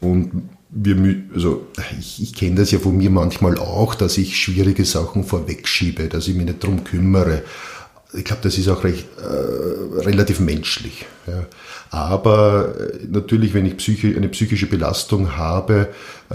Und 0.00 0.48
wir, 0.70 1.22
also 1.34 1.66
ich, 2.00 2.22
ich 2.22 2.34
kenne 2.34 2.54
das 2.54 2.70
ja 2.70 2.78
von 2.78 2.96
mir 2.96 3.10
manchmal 3.10 3.58
auch, 3.58 3.94
dass 3.94 4.16
ich 4.16 4.38
schwierige 4.38 4.86
Sachen 4.86 5.24
vorwegschiebe, 5.24 6.08
dass 6.08 6.28
ich 6.28 6.34
mich 6.34 6.46
nicht 6.46 6.64
darum 6.64 6.82
kümmere. 6.82 7.42
Ich 8.14 8.24
glaube, 8.24 8.40
das 8.42 8.56
ist 8.56 8.68
auch 8.68 8.84
recht, 8.84 9.06
äh, 9.18 10.00
relativ 10.00 10.40
menschlich. 10.40 11.04
Ja. 11.26 11.44
Aber 11.90 12.74
äh, 12.80 13.06
natürlich, 13.06 13.52
wenn 13.52 13.66
ich 13.66 13.76
psychi 13.76 14.16
eine 14.16 14.30
psychische 14.30 14.66
Belastung 14.66 15.36
habe, 15.36 15.88
äh, 16.30 16.34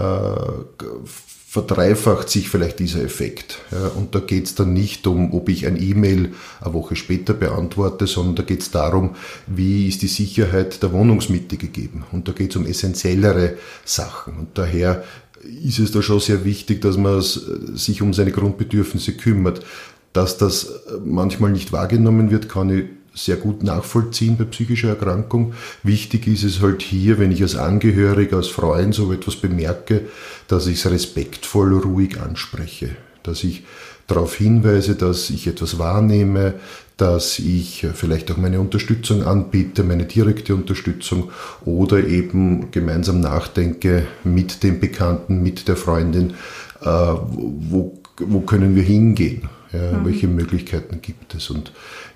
verdreifacht 1.58 2.30
sich 2.30 2.48
vielleicht 2.48 2.78
dieser 2.78 3.02
Effekt. 3.02 3.58
Ja, 3.72 3.88
und 3.88 4.14
da 4.14 4.20
geht 4.20 4.46
es 4.46 4.54
dann 4.54 4.72
nicht 4.72 5.06
um, 5.08 5.34
ob 5.34 5.48
ich 5.48 5.66
ein 5.66 5.80
E-Mail 5.80 6.32
eine 6.60 6.72
Woche 6.72 6.94
später 6.94 7.34
beantworte, 7.34 8.06
sondern 8.06 8.36
da 8.36 8.42
geht 8.44 8.62
es 8.62 8.70
darum, 8.70 9.16
wie 9.48 9.88
ist 9.88 10.02
die 10.02 10.08
Sicherheit 10.08 10.80
der 10.84 10.92
Wohnungsmitte 10.92 11.56
gegeben. 11.56 12.04
Und 12.12 12.28
da 12.28 12.32
geht 12.32 12.50
es 12.50 12.56
um 12.56 12.64
essentiellere 12.64 13.54
Sachen. 13.84 14.36
Und 14.36 14.56
daher 14.56 15.02
ist 15.42 15.80
es 15.80 15.90
da 15.90 16.00
schon 16.00 16.20
sehr 16.20 16.44
wichtig, 16.44 16.80
dass 16.80 16.96
man 16.96 17.20
sich 17.20 18.02
um 18.02 18.14
seine 18.14 18.30
Grundbedürfnisse 18.30 19.14
kümmert. 19.14 19.64
Dass 20.12 20.38
das 20.38 20.72
manchmal 21.04 21.50
nicht 21.50 21.72
wahrgenommen 21.72 22.30
wird, 22.30 22.48
kann 22.48 22.70
ich 22.70 22.84
sehr 23.14 23.36
gut 23.36 23.62
nachvollziehen 23.62 24.36
bei 24.36 24.44
psychischer 24.44 24.90
Erkrankung. 24.90 25.54
Wichtig 25.82 26.26
ist 26.26 26.44
es 26.44 26.60
halt 26.60 26.82
hier, 26.82 27.18
wenn 27.18 27.32
ich 27.32 27.42
als 27.42 27.56
Angehöriger, 27.56 28.36
als 28.36 28.48
Freund 28.48 28.94
so 28.94 29.12
etwas 29.12 29.36
bemerke, 29.36 30.02
dass 30.46 30.66
ich 30.66 30.78
es 30.78 30.90
respektvoll, 30.90 31.76
ruhig 31.78 32.20
anspreche. 32.20 32.90
Dass 33.22 33.44
ich 33.44 33.64
darauf 34.06 34.34
hinweise, 34.36 34.94
dass 34.94 35.30
ich 35.30 35.46
etwas 35.46 35.78
wahrnehme, 35.78 36.54
dass 36.96 37.38
ich 37.38 37.86
vielleicht 37.94 38.30
auch 38.32 38.36
meine 38.36 38.60
Unterstützung 38.60 39.22
anbiete, 39.22 39.84
meine 39.84 40.04
direkte 40.04 40.54
Unterstützung 40.54 41.30
oder 41.64 42.04
eben 42.04 42.72
gemeinsam 42.72 43.20
nachdenke 43.20 44.06
mit 44.24 44.64
dem 44.64 44.80
Bekannten, 44.80 45.42
mit 45.42 45.68
der 45.68 45.76
Freundin, 45.76 46.34
äh, 46.80 46.86
wo, 46.86 48.00
wo 48.20 48.40
können 48.40 48.74
wir 48.74 48.82
hingehen, 48.82 49.48
ja, 49.72 49.92
mhm. 49.92 50.04
welche 50.04 50.28
Möglichkeiten 50.28 51.00
gibt 51.02 51.34
es. 51.34 51.50
Und 51.50 51.72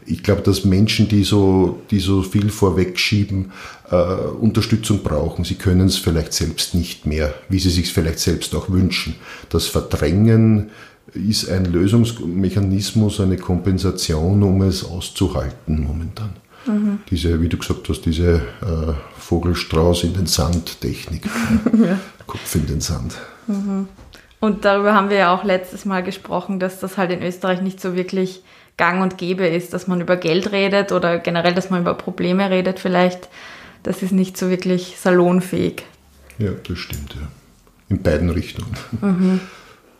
ich 0.06 0.22
glaube, 0.22 0.42
dass 0.42 0.64
Menschen, 0.64 1.08
die 1.08 1.24
so, 1.24 1.82
die 1.90 2.00
so 2.00 2.22
viel 2.22 2.50
vorwegschieben, 2.50 3.52
äh, 3.90 3.94
Unterstützung 3.94 5.02
brauchen. 5.02 5.44
Sie 5.44 5.56
können 5.56 5.86
es 5.86 5.96
vielleicht 5.96 6.32
selbst 6.32 6.74
nicht 6.74 7.06
mehr, 7.06 7.34
wie 7.48 7.58
sie 7.58 7.70
sich 7.70 7.92
vielleicht 7.92 8.18
selbst 8.18 8.54
auch 8.54 8.70
wünschen. 8.70 9.14
Das 9.50 9.66
Verdrängen 9.66 10.70
ist 11.14 11.48
ein 11.50 11.66
Lösungsmechanismus, 11.66 13.20
eine 13.20 13.36
Kompensation, 13.36 14.42
um 14.42 14.62
es 14.62 14.84
auszuhalten 14.84 15.82
momentan. 15.82 16.30
Mhm. 16.66 17.00
Diese, 17.10 17.40
wie 17.40 17.48
du 17.48 17.56
gesagt 17.58 17.88
hast, 17.88 18.02
diese 18.06 18.36
äh, 18.36 18.92
Vogelstrauß 19.18 20.04
in 20.04 20.14
den 20.14 20.26
Sand 20.26 20.80
Technik. 20.80 21.24
ja. 21.84 21.98
Kopf 22.26 22.54
in 22.54 22.66
den 22.66 22.80
Sand. 22.80 23.14
Mhm. 23.46 23.88
Und 24.42 24.64
darüber 24.64 24.92
haben 24.92 25.08
wir 25.08 25.18
ja 25.18 25.32
auch 25.32 25.44
letztes 25.44 25.84
Mal 25.84 26.02
gesprochen, 26.02 26.58
dass 26.58 26.80
das 26.80 26.98
halt 26.98 27.12
in 27.12 27.22
Österreich 27.22 27.62
nicht 27.62 27.80
so 27.80 27.94
wirklich 27.94 28.42
gang 28.76 29.00
und 29.00 29.16
gäbe 29.16 29.46
ist, 29.46 29.72
dass 29.72 29.86
man 29.86 30.00
über 30.00 30.16
Geld 30.16 30.50
redet 30.50 30.90
oder 30.90 31.20
generell, 31.20 31.54
dass 31.54 31.70
man 31.70 31.82
über 31.82 31.94
Probleme 31.94 32.50
redet 32.50 32.80
vielleicht. 32.80 33.28
Das 33.84 34.02
ist 34.02 34.10
nicht 34.10 34.36
so 34.36 34.50
wirklich 34.50 34.96
salonfähig. 34.98 35.84
Ja, 36.38 36.50
das 36.66 36.76
stimmt, 36.76 37.14
ja. 37.14 37.28
In 37.88 38.02
beiden 38.02 38.30
Richtungen. 38.30 38.72
Mhm. 39.00 39.40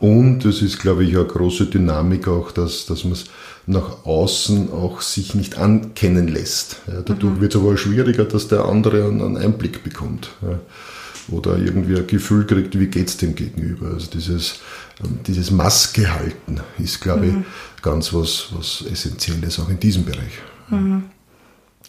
Und 0.01 0.43
es 0.43 0.61
ist, 0.61 0.79
glaube 0.79 1.05
ich, 1.05 1.15
eine 1.15 1.23
große 1.23 1.67
Dynamik 1.67 2.27
auch, 2.27 2.51
dass, 2.51 2.85
dass 2.85 3.05
man 3.05 3.13
es 3.13 3.27
nach 3.65 4.05
außen 4.05 4.73
auch 4.73 4.99
sich 4.99 5.35
nicht 5.35 5.57
ankennen 5.57 6.27
lässt. 6.27 6.81
Ja, 6.87 6.99
dadurch 6.99 7.35
mhm. 7.35 7.39
wird 7.39 7.55
es 7.55 7.61
aber 7.61 7.77
schwieriger, 7.77 8.25
dass 8.25 8.49
der 8.49 8.65
andere 8.65 9.05
einen 9.05 9.37
Einblick 9.37 9.85
bekommt. 9.85 10.31
Ja 10.41 10.59
oder 11.29 11.57
irgendwie 11.57 11.97
ein 11.97 12.07
Gefühl 12.07 12.45
kriegt, 12.45 12.79
wie 12.79 12.87
geht 12.87 13.07
es 13.07 13.17
dem 13.17 13.35
gegenüber. 13.35 13.87
Also 13.93 14.09
dieses, 14.11 14.59
ähm, 15.03 15.19
dieses 15.25 15.51
Maske 15.51 16.13
halten 16.13 16.59
ist, 16.77 17.01
glaube 17.01 17.25
mhm. 17.25 17.45
ich, 17.75 17.81
ganz 17.81 18.13
was, 18.13 18.47
was 18.51 18.83
Essentielles 18.89 19.59
auch 19.59 19.69
in 19.69 19.79
diesem 19.79 20.05
Bereich. 20.05 20.39
Mhm. 20.69 21.03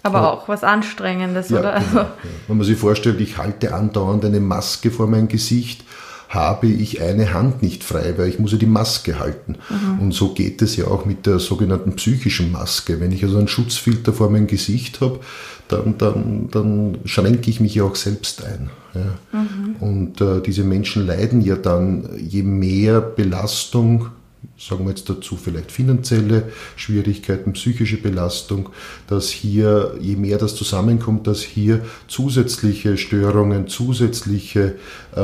Aber 0.02 0.20
ja. 0.20 0.30
auch 0.30 0.48
was 0.48 0.62
Anstrengendes, 0.64 1.48
ja, 1.48 1.60
oder? 1.60 1.80
Genau, 1.80 2.00
ja. 2.02 2.12
Wenn 2.46 2.56
man 2.58 2.66
sich 2.66 2.78
vorstellt, 2.78 3.20
ich 3.20 3.38
halte 3.38 3.74
andauernd 3.74 4.24
eine 4.24 4.40
Maske 4.40 4.90
vor 4.90 5.06
mein 5.06 5.28
Gesicht, 5.28 5.84
habe 6.34 6.66
ich 6.66 7.00
eine 7.00 7.32
Hand 7.32 7.62
nicht 7.62 7.84
frei, 7.84 8.14
weil 8.16 8.28
ich 8.28 8.38
muss 8.38 8.52
ja 8.52 8.58
die 8.58 8.66
Maske 8.66 9.18
halten. 9.18 9.56
Mhm. 9.70 10.00
Und 10.00 10.12
so 10.12 10.34
geht 10.34 10.60
es 10.62 10.76
ja 10.76 10.86
auch 10.88 11.04
mit 11.04 11.26
der 11.26 11.38
sogenannten 11.38 11.94
psychischen 11.96 12.52
Maske. 12.52 13.00
Wenn 13.00 13.12
ich 13.12 13.22
also 13.24 13.38
einen 13.38 13.48
Schutzfilter 13.48 14.12
vor 14.12 14.30
mein 14.30 14.46
Gesicht 14.46 15.00
habe, 15.00 15.20
dann, 15.68 15.96
dann, 15.98 16.48
dann 16.50 16.98
schränke 17.04 17.48
ich 17.48 17.60
mich 17.60 17.74
ja 17.74 17.84
auch 17.84 17.96
selbst 17.96 18.44
ein. 18.44 18.70
Ja. 18.94 19.38
Mhm. 19.38 19.76
Und 19.80 20.20
äh, 20.20 20.40
diese 20.40 20.64
Menschen 20.64 21.06
leiden 21.06 21.40
ja 21.40 21.56
dann, 21.56 22.08
je 22.18 22.42
mehr 22.42 23.00
Belastung 23.00 24.08
sagen 24.58 24.84
wir 24.84 24.90
jetzt 24.90 25.08
dazu 25.08 25.36
vielleicht 25.36 25.72
finanzielle 25.72 26.50
Schwierigkeiten, 26.76 27.52
psychische 27.52 27.96
Belastung, 27.96 28.70
dass 29.06 29.28
hier, 29.28 29.96
je 30.00 30.16
mehr 30.16 30.38
das 30.38 30.54
zusammenkommt, 30.54 31.26
dass 31.26 31.42
hier 31.42 31.84
zusätzliche 32.08 32.96
Störungen, 32.96 33.68
zusätzliche 33.68 34.76
äh, 35.14 35.20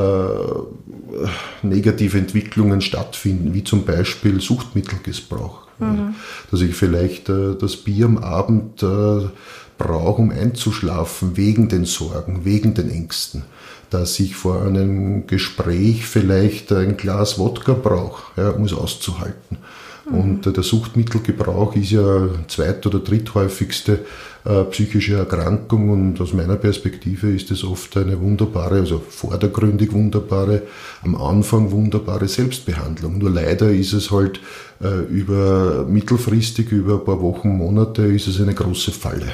negative 1.61 2.17
Entwicklungen 2.17 2.81
stattfinden, 2.81 3.53
wie 3.53 3.63
zum 3.63 3.85
Beispiel 3.85 4.41
Suchtmittelgebrauch. 4.41 5.67
Mhm. 5.79 6.15
Dass 6.51 6.61
ich 6.61 6.75
vielleicht 6.75 7.29
äh, 7.29 7.55
das 7.59 7.77
Bier 7.77 8.05
am 8.05 8.17
Abend 8.17 8.83
äh, 8.83 9.27
brauche, 9.77 10.21
um 10.21 10.31
einzuschlafen, 10.31 11.37
wegen 11.37 11.69
den 11.69 11.85
Sorgen, 11.85 12.45
wegen 12.45 12.73
den 12.73 12.89
Ängsten 12.89 13.43
dass 13.91 14.19
ich 14.19 14.35
vor 14.35 14.63
einem 14.63 15.27
Gespräch 15.27 16.05
vielleicht 16.05 16.71
ein 16.71 16.97
Glas 16.97 17.37
Wodka 17.37 17.73
brauche, 17.73 18.41
ja, 18.41 18.49
um 18.49 18.63
es 18.63 18.73
auszuhalten. 18.73 19.57
Mhm. 20.09 20.19
Und 20.19 20.47
äh, 20.47 20.53
der 20.53 20.63
Suchtmittelgebrauch 20.63 21.75
ist 21.75 21.91
ja 21.91 22.29
zweit- 22.47 22.85
oder 22.87 22.99
dritthäufigste 22.99 23.99
äh, 24.45 24.63
psychische 24.65 25.15
Erkrankung 25.15 25.89
und 25.89 26.21
aus 26.21 26.33
meiner 26.33 26.55
Perspektive 26.55 27.31
ist 27.31 27.51
es 27.51 27.65
oft 27.65 27.95
eine 27.97 28.19
wunderbare, 28.19 28.79
also 28.79 28.99
vordergründig 28.99 29.91
wunderbare, 29.91 30.63
am 31.03 31.15
Anfang 31.15 31.71
wunderbare 31.71 32.27
Selbstbehandlung. 32.27 33.17
Nur 33.17 33.29
leider 33.29 33.69
ist 33.71 33.91
es 33.91 34.09
halt 34.09 34.39
äh, 34.81 35.01
über 35.09 35.85
mittelfristig, 35.85 36.71
über 36.71 36.93
ein 36.93 37.05
paar 37.05 37.21
Wochen, 37.21 37.49
Monate, 37.57 38.03
ist 38.03 38.27
es 38.27 38.39
eine 38.39 38.53
große 38.53 38.91
Falle. 38.91 39.33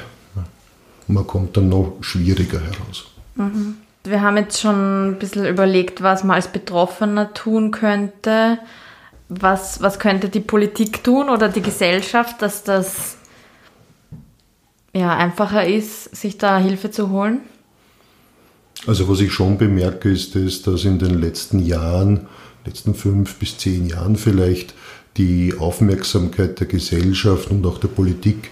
Man 1.06 1.26
kommt 1.26 1.56
dann 1.56 1.70
noch 1.70 1.96
schwieriger 2.00 2.60
heraus. 2.60 3.06
Mhm. 3.36 3.76
Wir 4.08 4.22
haben 4.22 4.36
jetzt 4.38 4.60
schon 4.60 5.10
ein 5.10 5.18
bisschen 5.18 5.44
überlegt, 5.46 6.02
was 6.02 6.24
man 6.24 6.36
als 6.36 6.48
Betroffener 6.48 7.34
tun 7.34 7.70
könnte. 7.70 8.58
Was, 9.28 9.82
was 9.82 9.98
könnte 9.98 10.30
die 10.30 10.40
Politik 10.40 11.04
tun 11.04 11.28
oder 11.28 11.50
die 11.50 11.60
Gesellschaft, 11.60 12.40
dass 12.40 12.64
das 12.64 13.18
ja, 14.94 15.14
einfacher 15.14 15.66
ist, 15.66 16.16
sich 16.16 16.38
da 16.38 16.58
Hilfe 16.58 16.90
zu 16.90 17.10
holen? 17.10 17.40
Also 18.86 19.08
was 19.08 19.20
ich 19.20 19.32
schon 19.32 19.58
bemerke, 19.58 20.10
ist, 20.10 20.34
ist 20.36 20.66
dass 20.66 20.84
in 20.84 20.98
den 20.98 21.20
letzten 21.20 21.58
Jahren, 21.58 22.26
letzten 22.64 22.94
fünf 22.94 23.34
bis 23.34 23.58
zehn 23.58 23.86
Jahren 23.86 24.16
vielleicht, 24.16 24.74
die 25.18 25.54
Aufmerksamkeit 25.58 26.60
der 26.60 26.68
Gesellschaft 26.68 27.50
und 27.50 27.66
auch 27.66 27.78
der 27.78 27.88
Politik 27.88 28.50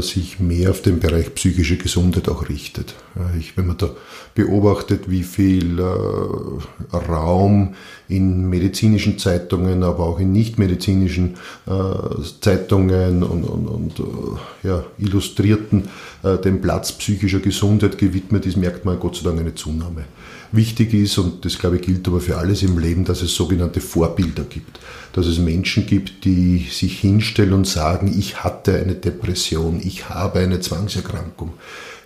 sich 0.00 0.38
mehr 0.38 0.70
auf 0.70 0.82
den 0.82 1.00
Bereich 1.00 1.34
psychische 1.34 1.76
Gesundheit 1.76 2.28
auch 2.28 2.48
richtet. 2.48 2.94
Ich, 3.38 3.56
wenn 3.56 3.66
man 3.66 3.76
da 3.76 3.90
beobachtet, 4.34 5.10
wie 5.10 5.22
viel 5.22 5.78
äh, 5.78 6.96
Raum 6.96 7.74
in 8.08 8.48
medizinischen 8.48 9.18
Zeitungen, 9.18 9.82
aber 9.82 10.04
auch 10.04 10.20
in 10.20 10.32
nichtmedizinischen 10.32 11.34
äh, 11.66 12.22
Zeitungen 12.40 13.22
und, 13.22 13.44
und, 13.44 13.66
und 13.66 14.00
äh, 14.00 14.68
ja, 14.68 14.84
Illustrierten 14.98 15.88
äh, 16.22 16.38
dem 16.38 16.60
Platz 16.60 16.92
psychischer 16.92 17.40
Gesundheit 17.40 17.98
gewidmet 17.98 18.46
ist, 18.46 18.56
merkt 18.56 18.84
man 18.84 18.98
Gott 18.98 19.16
sei 19.16 19.24
Dank 19.24 19.40
eine 19.40 19.54
Zunahme. 19.54 20.04
Wichtig 20.52 20.92
ist, 20.92 21.16
und 21.16 21.46
das 21.46 21.58
glaube 21.58 21.76
ich 21.76 21.82
gilt 21.82 22.06
aber 22.06 22.20
für 22.20 22.36
alles 22.36 22.62
im 22.62 22.78
Leben, 22.78 23.06
dass 23.06 23.22
es 23.22 23.34
sogenannte 23.34 23.80
Vorbilder 23.80 24.44
gibt. 24.44 24.80
Dass 25.14 25.26
es 25.26 25.38
Menschen 25.38 25.86
gibt, 25.86 26.24
die 26.24 26.66
sich 26.70 27.00
hinstellen 27.00 27.54
und 27.54 27.66
sagen, 27.66 28.14
ich 28.18 28.44
hatte 28.44 28.78
eine 28.78 28.94
Depression, 28.94 29.80
ich 29.82 30.10
habe 30.10 30.40
eine 30.40 30.60
Zwangserkrankung, 30.60 31.54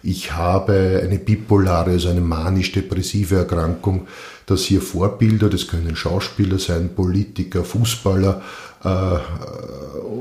ich 0.07 0.33
habe 0.33 1.03
eine 1.03 1.19
bipolare, 1.19 1.91
also 1.91 2.09
eine 2.09 2.21
manisch-depressive 2.21 3.37
Erkrankung, 3.37 4.07
dass 4.47 4.63
hier 4.63 4.81
Vorbilder, 4.81 5.49
das 5.49 5.67
können 5.67 5.97
Schauspieler 5.97 6.59
sein, 6.59 6.91
Politiker, 6.95 7.65
Fußballer, 7.65 8.43
äh, 8.85 9.19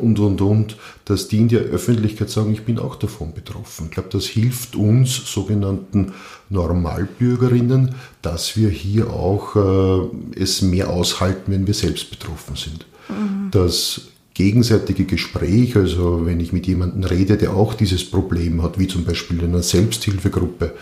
und, 0.01 0.19
und, 0.19 0.41
und, 0.41 0.77
dass 1.05 1.27
die 1.27 1.37
in 1.37 1.47
der 1.49 1.61
Öffentlichkeit 1.61 2.29
sagen, 2.29 2.51
ich 2.51 2.63
bin 2.63 2.79
auch 2.79 2.95
davon 2.95 3.33
betroffen. 3.33 3.85
Ich 3.85 3.91
glaube, 3.91 4.09
das 4.11 4.25
hilft 4.25 4.75
uns 4.75 5.31
sogenannten 5.31 6.13
Normalbürgerinnen, 6.49 7.95
dass 8.21 8.57
wir 8.57 8.69
hier 8.69 9.11
auch 9.11 9.55
äh, 9.55 10.39
es 10.39 10.61
mehr 10.61 10.89
aushalten, 10.89 11.51
wenn 11.51 11.67
wir 11.67 11.73
selbst 11.75 12.09
betroffen 12.09 12.55
sind. 12.55 12.85
Mhm. 13.09 13.51
Das 13.51 14.01
gegenseitige 14.35 15.05
Gespräch, 15.05 15.77
also 15.77 16.25
wenn 16.25 16.41
ich 16.41 16.51
mit 16.53 16.67
jemandem 16.67 17.05
rede, 17.05 17.37
der 17.37 17.53
auch 17.53 17.73
dieses 17.73 18.03
Problem 18.03 18.61
hat, 18.61 18.77
wie 18.77 18.87
zum 18.87 19.05
Beispiel 19.05 19.39
in 19.39 19.45
einer 19.45 19.63
Selbsthilfegruppe, 19.63 20.73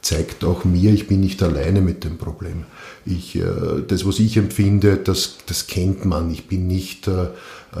zeigt 0.00 0.44
auch 0.44 0.64
mir, 0.64 0.92
ich 0.92 1.06
bin 1.06 1.20
nicht 1.20 1.42
alleine 1.42 1.82
mit 1.82 2.04
dem 2.04 2.16
Problem. 2.16 2.64
Ich, 3.04 3.36
äh, 3.36 3.42
das, 3.86 4.06
was 4.06 4.18
ich 4.18 4.38
empfinde, 4.38 4.96
das, 4.96 5.36
das 5.46 5.66
kennt 5.66 6.06
man. 6.06 6.30
Ich 6.30 6.48
bin 6.48 6.66
nicht 6.66 7.06
äh, 7.06 7.28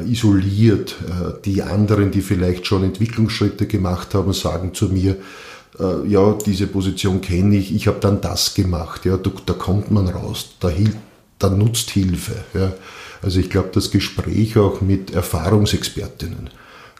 isoliert. 0.06 0.96
Äh, 1.08 1.40
die 1.44 1.62
anderen, 1.62 2.10
die 2.10 2.20
vielleicht 2.20 2.66
schon 2.66 2.84
Entwicklungsschritte 2.84 3.66
gemacht 3.66 4.14
haben, 4.14 4.32
sagen 4.32 4.74
zu 4.74 4.86
mir, 4.86 5.16
ja, 6.06 6.36
diese 6.44 6.66
Position 6.66 7.22
kenne 7.22 7.56
ich, 7.56 7.74
ich 7.74 7.86
habe 7.86 7.96
dann 7.98 8.20
das 8.20 8.52
gemacht. 8.52 9.06
Ja, 9.06 9.16
da, 9.16 9.30
da 9.46 9.54
kommt 9.54 9.90
man 9.90 10.06
raus, 10.06 10.50
da, 10.60 10.70
da 11.38 11.48
nutzt 11.48 11.88
Hilfe. 11.88 12.44
Ja. 12.52 12.74
Also 13.22 13.40
ich 13.40 13.48
glaube, 13.48 13.70
das 13.72 13.90
Gespräch 13.90 14.58
auch 14.58 14.80
mit 14.80 15.14
Erfahrungsexpertinnen, 15.14 16.50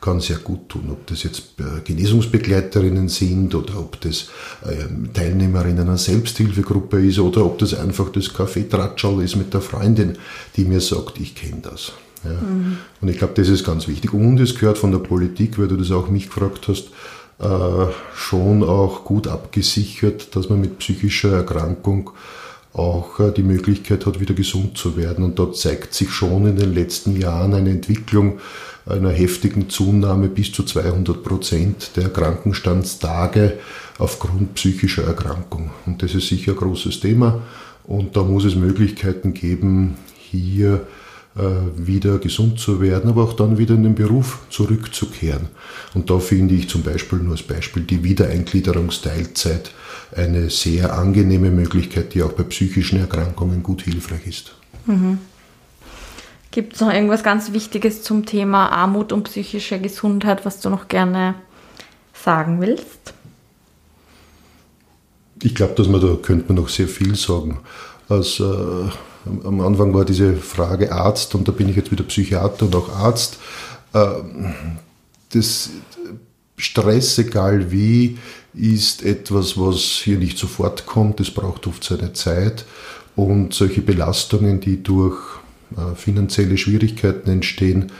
kann 0.03 0.21
sehr 0.21 0.39
gut 0.39 0.69
tun. 0.69 0.89
Ob 0.91 1.07
das 1.07 1.23
jetzt 1.23 1.43
äh, 1.59 1.81
Genesungsbegleiterinnen 1.83 3.09
sind 3.09 3.55
oder 3.55 3.79
ob 3.79 4.01
das 4.01 4.29
ähm, 4.69 5.11
Teilnehmerinnen 5.15 5.81
einer 5.81 5.97
Selbsthilfegruppe 5.97 7.07
ist 7.07 7.19
oder 7.19 7.47
ob 7.47 7.59
das 7.59 7.73
einfach 7.73 8.11
das 8.11 8.35
Kaffeetratschall 8.35 9.23
ist 9.23 9.37
mit 9.37 9.55
der 9.55 9.61
Freundin, 9.61 10.19
die 10.57 10.65
mir 10.65 10.81
sagt, 10.81 11.19
ich 11.21 11.35
kenne 11.35 11.63
das. 11.63 11.93
Ja. 12.25 12.33
Mhm. 12.33 12.79
Und 13.01 13.09
ich 13.09 13.19
glaube, 13.19 13.35
das 13.37 13.49
ist 13.49 13.65
ganz 13.65 13.89
wichtig. 13.89 14.13
Und 14.13 14.39
es 14.41 14.57
gehört 14.57 14.79
von 14.79 14.91
der 14.91 14.99
Politik, 14.99 15.59
weil 15.59 15.69
du 15.69 15.77
das 15.77 15.93
auch 15.93 16.09
mich 16.09 16.27
gefragt 16.27 16.67
hast, 16.69 16.89
äh, 17.39 17.87
schon 18.15 18.63
auch 18.63 19.05
gut 19.05 19.29
abgesichert, 19.29 20.35
dass 20.37 20.49
man 20.49 20.61
mit 20.61 20.79
psychischer 20.79 21.33
Erkrankung 21.33 22.11
auch 22.73 23.21
äh, 23.21 23.33
die 23.33 23.43
Möglichkeit 23.43 24.07
hat, 24.07 24.21
wieder 24.21 24.35
gesund 24.35 24.79
zu 24.79 24.97
werden. 24.97 25.25
Und 25.25 25.39
da 25.39 25.53
zeigt 25.53 25.95
sich 25.95 26.11
schon 26.11 26.47
in 26.47 26.57
den 26.57 26.75
letzten 26.75 27.21
Jahren 27.21 27.55
eine 27.55 27.71
Entwicklung, 27.71 28.39
einer 28.87 29.11
heftigen 29.11 29.69
Zunahme 29.69 30.29
bis 30.29 30.53
zu 30.53 30.65
200 30.65 31.23
Prozent 31.23 31.93
der 31.97 32.09
Krankenstandstage 32.09 33.59
aufgrund 33.99 34.55
psychischer 34.55 35.05
Erkrankung. 35.05 35.71
Und 35.87 36.03
das 36.03 36.15
ist 36.15 36.29
sicher 36.29 36.53
ein 36.53 36.59
großes 36.59 37.01
Thema. 37.01 37.43
Und 37.85 38.17
da 38.17 38.23
muss 38.23 38.45
es 38.45 38.57
Möglichkeiten 38.57 39.35
geben, 39.35 39.97
hier 40.17 40.87
wieder 41.35 42.19
gesund 42.19 42.61
zu 42.61 42.81
werden, 42.83 43.09
aber 43.09 43.25
auch 43.25 43.33
dann 43.33 43.57
wieder 43.57 43.75
in 43.75 43.85
den 43.85 43.95
Beruf 43.95 44.41
zurückzukehren. 44.51 45.49
Und 45.95 46.11
da 46.11 46.19
finde 46.19 46.55
ich 46.55 46.69
zum 46.69 46.83
Beispiel 46.83 47.21
nur 47.21 47.33
als 47.33 47.43
Beispiel 47.43 47.85
die 47.85 48.05
Wiedereingliederungsteilzeit 48.05 49.71
eine 50.15 50.51
sehr 50.51 50.93
angenehme 50.93 51.51
Möglichkeit, 51.51 52.13
die 52.13 52.23
auch 52.23 52.33
bei 52.33 52.43
psychischen 52.43 53.01
Erkrankungen 53.01 53.63
gut 53.63 53.83
hilfreich 53.83 54.27
ist. 54.27 54.55
Mhm. 54.85 55.19
Gibt 56.51 56.75
es 56.75 56.81
noch 56.83 56.93
irgendwas 56.93 57.23
ganz 57.23 57.53
Wichtiges 57.55 58.03
zum 58.03 58.27
Thema 58.27 58.69
Armut 58.69 59.11
und 59.11 59.25
psychische 59.25 59.81
Gesundheit, 59.81 60.45
was 60.45 60.61
du 60.61 60.69
noch 60.69 60.87
gerne 60.87 61.35
sagen 62.13 62.61
willst? 62.61 63.15
Ich 65.43 65.55
glaube, 65.55 65.75
dass 65.75 65.89
man 65.89 66.03
da 66.03 66.15
könnte 66.21 66.53
man 66.53 66.63
noch 66.63 66.69
sehr 66.69 66.89
viel 66.89 67.17
sagen. 67.17 67.61
Also, 68.09 68.85
äh, 68.85 68.91
am 69.25 69.61
Anfang 69.61 69.95
war 69.95 70.05
diese 70.05 70.35
Frage 70.35 70.93
Arzt 70.93 71.35
und 71.35 71.47
da 71.47 71.53
bin 71.53 71.69
ich 71.69 71.77
jetzt 71.77 71.91
wieder 71.91 72.05
Psychiater 72.05 72.67
und 72.67 72.75
auch 72.75 72.89
Arzt. 72.89 73.39
Äh, 73.93 74.07
das 75.33 75.71
Stress, 76.57 77.19
egal 77.19 77.71
wie, 77.71 78.19
ist 78.55 79.03
etwas, 79.03 79.59
was 79.59 79.81
hier 79.81 80.19
nicht 80.19 80.39
sofort 80.39 80.87
kommt. 80.87 81.21
Es 81.21 81.31
braucht 81.31 81.67
oft 81.67 81.83
seine 81.83 82.13
Zeit 82.13 82.65
und 83.17 83.55
solche 83.55 83.81
Belastungen, 83.81 84.61
die 84.61 84.83
durch 84.83 85.19
äh, 85.77 85.95
finanzielle 85.97 86.59
Schwierigkeiten 86.59 87.31
entstehen, 87.31 87.93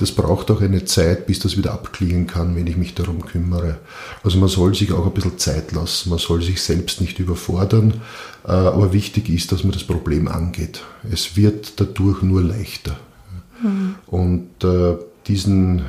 das 0.00 0.12
braucht 0.12 0.50
auch 0.50 0.62
eine 0.62 0.86
Zeit, 0.86 1.26
bis 1.26 1.40
das 1.40 1.58
wieder 1.58 1.72
abklingen 1.72 2.26
kann, 2.26 2.56
wenn 2.56 2.66
ich 2.66 2.78
mich 2.78 2.94
darum 2.94 3.20
kümmere. 3.20 3.78
Also 4.24 4.38
man 4.38 4.48
soll 4.48 4.74
sich 4.74 4.92
auch 4.92 5.04
ein 5.04 5.12
bisschen 5.12 5.36
Zeit 5.36 5.72
lassen, 5.72 6.08
man 6.08 6.18
soll 6.18 6.42
sich 6.42 6.62
selbst 6.62 7.02
nicht 7.02 7.18
überfordern, 7.18 8.00
äh, 8.46 8.50
aber 8.50 8.94
wichtig 8.94 9.28
ist, 9.28 9.52
dass 9.52 9.62
man 9.62 9.72
das 9.72 9.84
Problem 9.84 10.26
angeht. 10.26 10.80
Es 11.12 11.36
wird 11.36 11.78
dadurch 11.80 12.22
nur 12.22 12.42
leichter. 12.42 12.98
Mhm. 13.62 13.96
Und 14.06 14.64
äh, 14.64 14.96
diesen, 15.26 15.82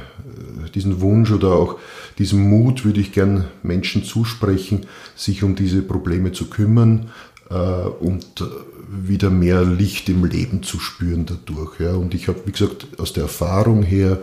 diesen 0.76 1.00
Wunsch 1.00 1.32
oder 1.32 1.54
auch 1.54 1.80
diesen 2.20 2.50
Mut 2.50 2.84
würde 2.84 3.00
ich 3.00 3.14
gern 3.14 3.46
Menschen 3.64 4.04
zusprechen, 4.04 4.86
sich 5.16 5.42
um 5.42 5.56
diese 5.56 5.82
Probleme 5.82 6.34
zu 6.34 6.50
kümmern 6.50 7.12
und 7.50 8.44
wieder 8.92 9.30
mehr 9.30 9.64
Licht 9.64 10.10
im 10.10 10.26
Leben 10.26 10.64
zu 10.64 10.80
spüren 10.80 11.26
dadurch. 11.26 11.80
Ja. 11.80 11.94
Und 11.94 12.14
ich 12.14 12.28
habe, 12.28 12.42
wie 12.46 12.52
gesagt, 12.52 12.88
aus 12.98 13.14
der 13.14 13.24
Erfahrung 13.24 13.84
her, 13.84 14.20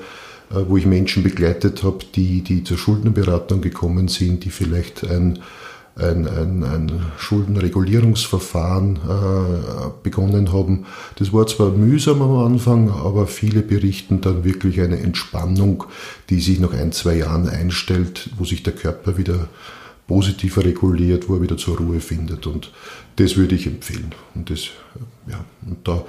äh, 0.50 0.56
wo 0.66 0.76
ich 0.76 0.86
Menschen 0.86 1.22
begleitet 1.22 1.82
habe, 1.82 1.98
die, 2.14 2.42
die 2.42 2.64
zur 2.64 2.78
Schuldnerberatung 2.78 3.60
gekommen 3.60 4.08
sind, 4.08 4.44
die 4.44 4.50
vielleicht 4.50 5.04
ein, 5.08 5.38
ein, 5.96 6.28
ein, 6.28 6.62
ein 6.62 6.92
Schuldenregulierungsverfahren 7.16 8.96
äh, 8.96 9.90
begonnen 10.02 10.52
haben. 10.52 10.86
Das 11.16 11.32
war 11.32 11.46
zwar 11.46 11.70
mühsam 11.70 12.22
am 12.22 12.36
Anfang, 12.36 12.90
aber 12.90 13.26
viele 13.26 13.62
berichten 13.62 14.20
dann 14.20 14.44
wirklich 14.44 14.80
eine 14.80 15.00
Entspannung, 15.00 15.84
die 16.30 16.40
sich 16.40 16.60
nach 16.60 16.72
ein, 16.72 16.92
zwei 16.92 17.16
Jahren 17.16 17.48
einstellt, 17.48 18.30
wo 18.36 18.44
sich 18.44 18.62
der 18.62 18.74
Körper 18.74 19.16
wieder 19.18 19.48
positiver 20.08 20.64
reguliert, 20.64 21.28
wo 21.28 21.36
er 21.36 21.42
wieder 21.42 21.56
zur 21.56 21.78
Ruhe 21.78 22.00
findet. 22.00 22.48
Und 22.48 22.72
das 23.16 23.36
würde 23.36 23.54
ich 23.54 23.66
empfehlen. 23.66 24.14
Und, 24.34 24.50
das, 24.50 24.70
ja, 25.28 25.44
und 25.64 25.86
da 25.86 26.04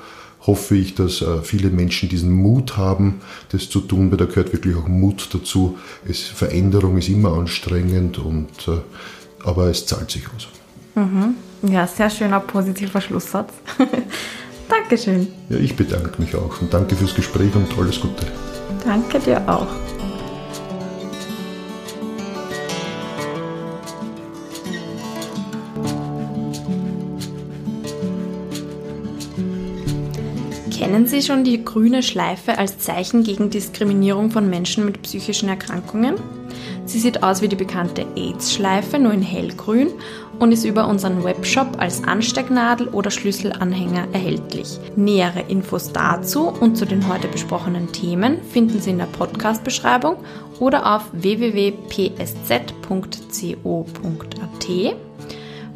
hoffe 0.47 0.75
ich, 0.75 0.95
dass 0.95 1.21
äh, 1.21 1.41
viele 1.43 1.69
Menschen 1.69 2.09
diesen 2.09 2.31
Mut 2.31 2.77
haben, 2.77 3.21
das 3.51 3.69
zu 3.69 3.81
tun, 3.81 4.09
weil 4.09 4.17
da 4.17 4.25
gehört 4.25 4.53
wirklich 4.53 4.75
auch 4.75 4.87
Mut 4.87 5.29
dazu. 5.33 5.77
Es, 6.07 6.21
Veränderung 6.21 6.97
ist 6.97 7.09
immer 7.09 7.33
anstrengend, 7.33 8.17
und, 8.17 8.49
äh, 8.67 8.79
aber 9.43 9.67
es 9.67 9.85
zahlt 9.85 10.09
sich 10.09 10.23
aus. 10.35 10.47
Mhm. 10.95 11.35
Ja, 11.69 11.85
sehr 11.85 12.09
schöner 12.09 12.39
positiver 12.39 13.01
Schlusssatz. 13.01 13.53
Dankeschön. 14.69 15.27
Ja, 15.49 15.57
ich 15.57 15.75
bedanke 15.75 16.21
mich 16.21 16.35
auch 16.35 16.61
und 16.61 16.73
danke 16.73 16.95
fürs 16.95 17.13
Gespräch 17.13 17.53
und 17.55 17.67
alles 17.77 17.99
Gute. 17.99 18.25
Danke 18.85 19.19
dir 19.19 19.41
auch. 19.49 19.67
Sie 31.09 31.23
schon 31.23 31.43
die 31.43 31.65
grüne 31.65 32.03
Schleife 32.03 32.59
als 32.59 32.77
Zeichen 32.77 33.23
gegen 33.23 33.49
Diskriminierung 33.49 34.29
von 34.29 34.49
Menschen 34.49 34.85
mit 34.85 35.01
psychischen 35.01 35.49
Erkrankungen? 35.49 36.15
Sie 36.85 36.99
sieht 36.99 37.23
aus 37.23 37.41
wie 37.41 37.47
die 37.47 37.55
bekannte 37.55 38.05
AIDS-Schleife, 38.15 38.99
nur 38.99 39.13
in 39.13 39.23
hellgrün 39.23 39.89
und 40.37 40.51
ist 40.51 40.65
über 40.65 40.87
unseren 40.87 41.23
Webshop 41.23 41.79
als 41.79 42.03
Anstecknadel 42.03 42.89
oder 42.89 43.09
Schlüsselanhänger 43.09 44.07
erhältlich. 44.13 44.77
Nähere 44.95 45.41
Infos 45.47 45.91
dazu 45.91 46.47
und 46.47 46.77
zu 46.77 46.85
den 46.85 47.07
heute 47.07 47.27
besprochenen 47.27 47.91
Themen 47.91 48.43
finden 48.43 48.79
Sie 48.79 48.91
in 48.91 48.99
der 48.99 49.05
Podcast-Beschreibung 49.05 50.17
oder 50.59 50.95
auf 50.95 51.05
www.psz.co.at. 51.11 52.19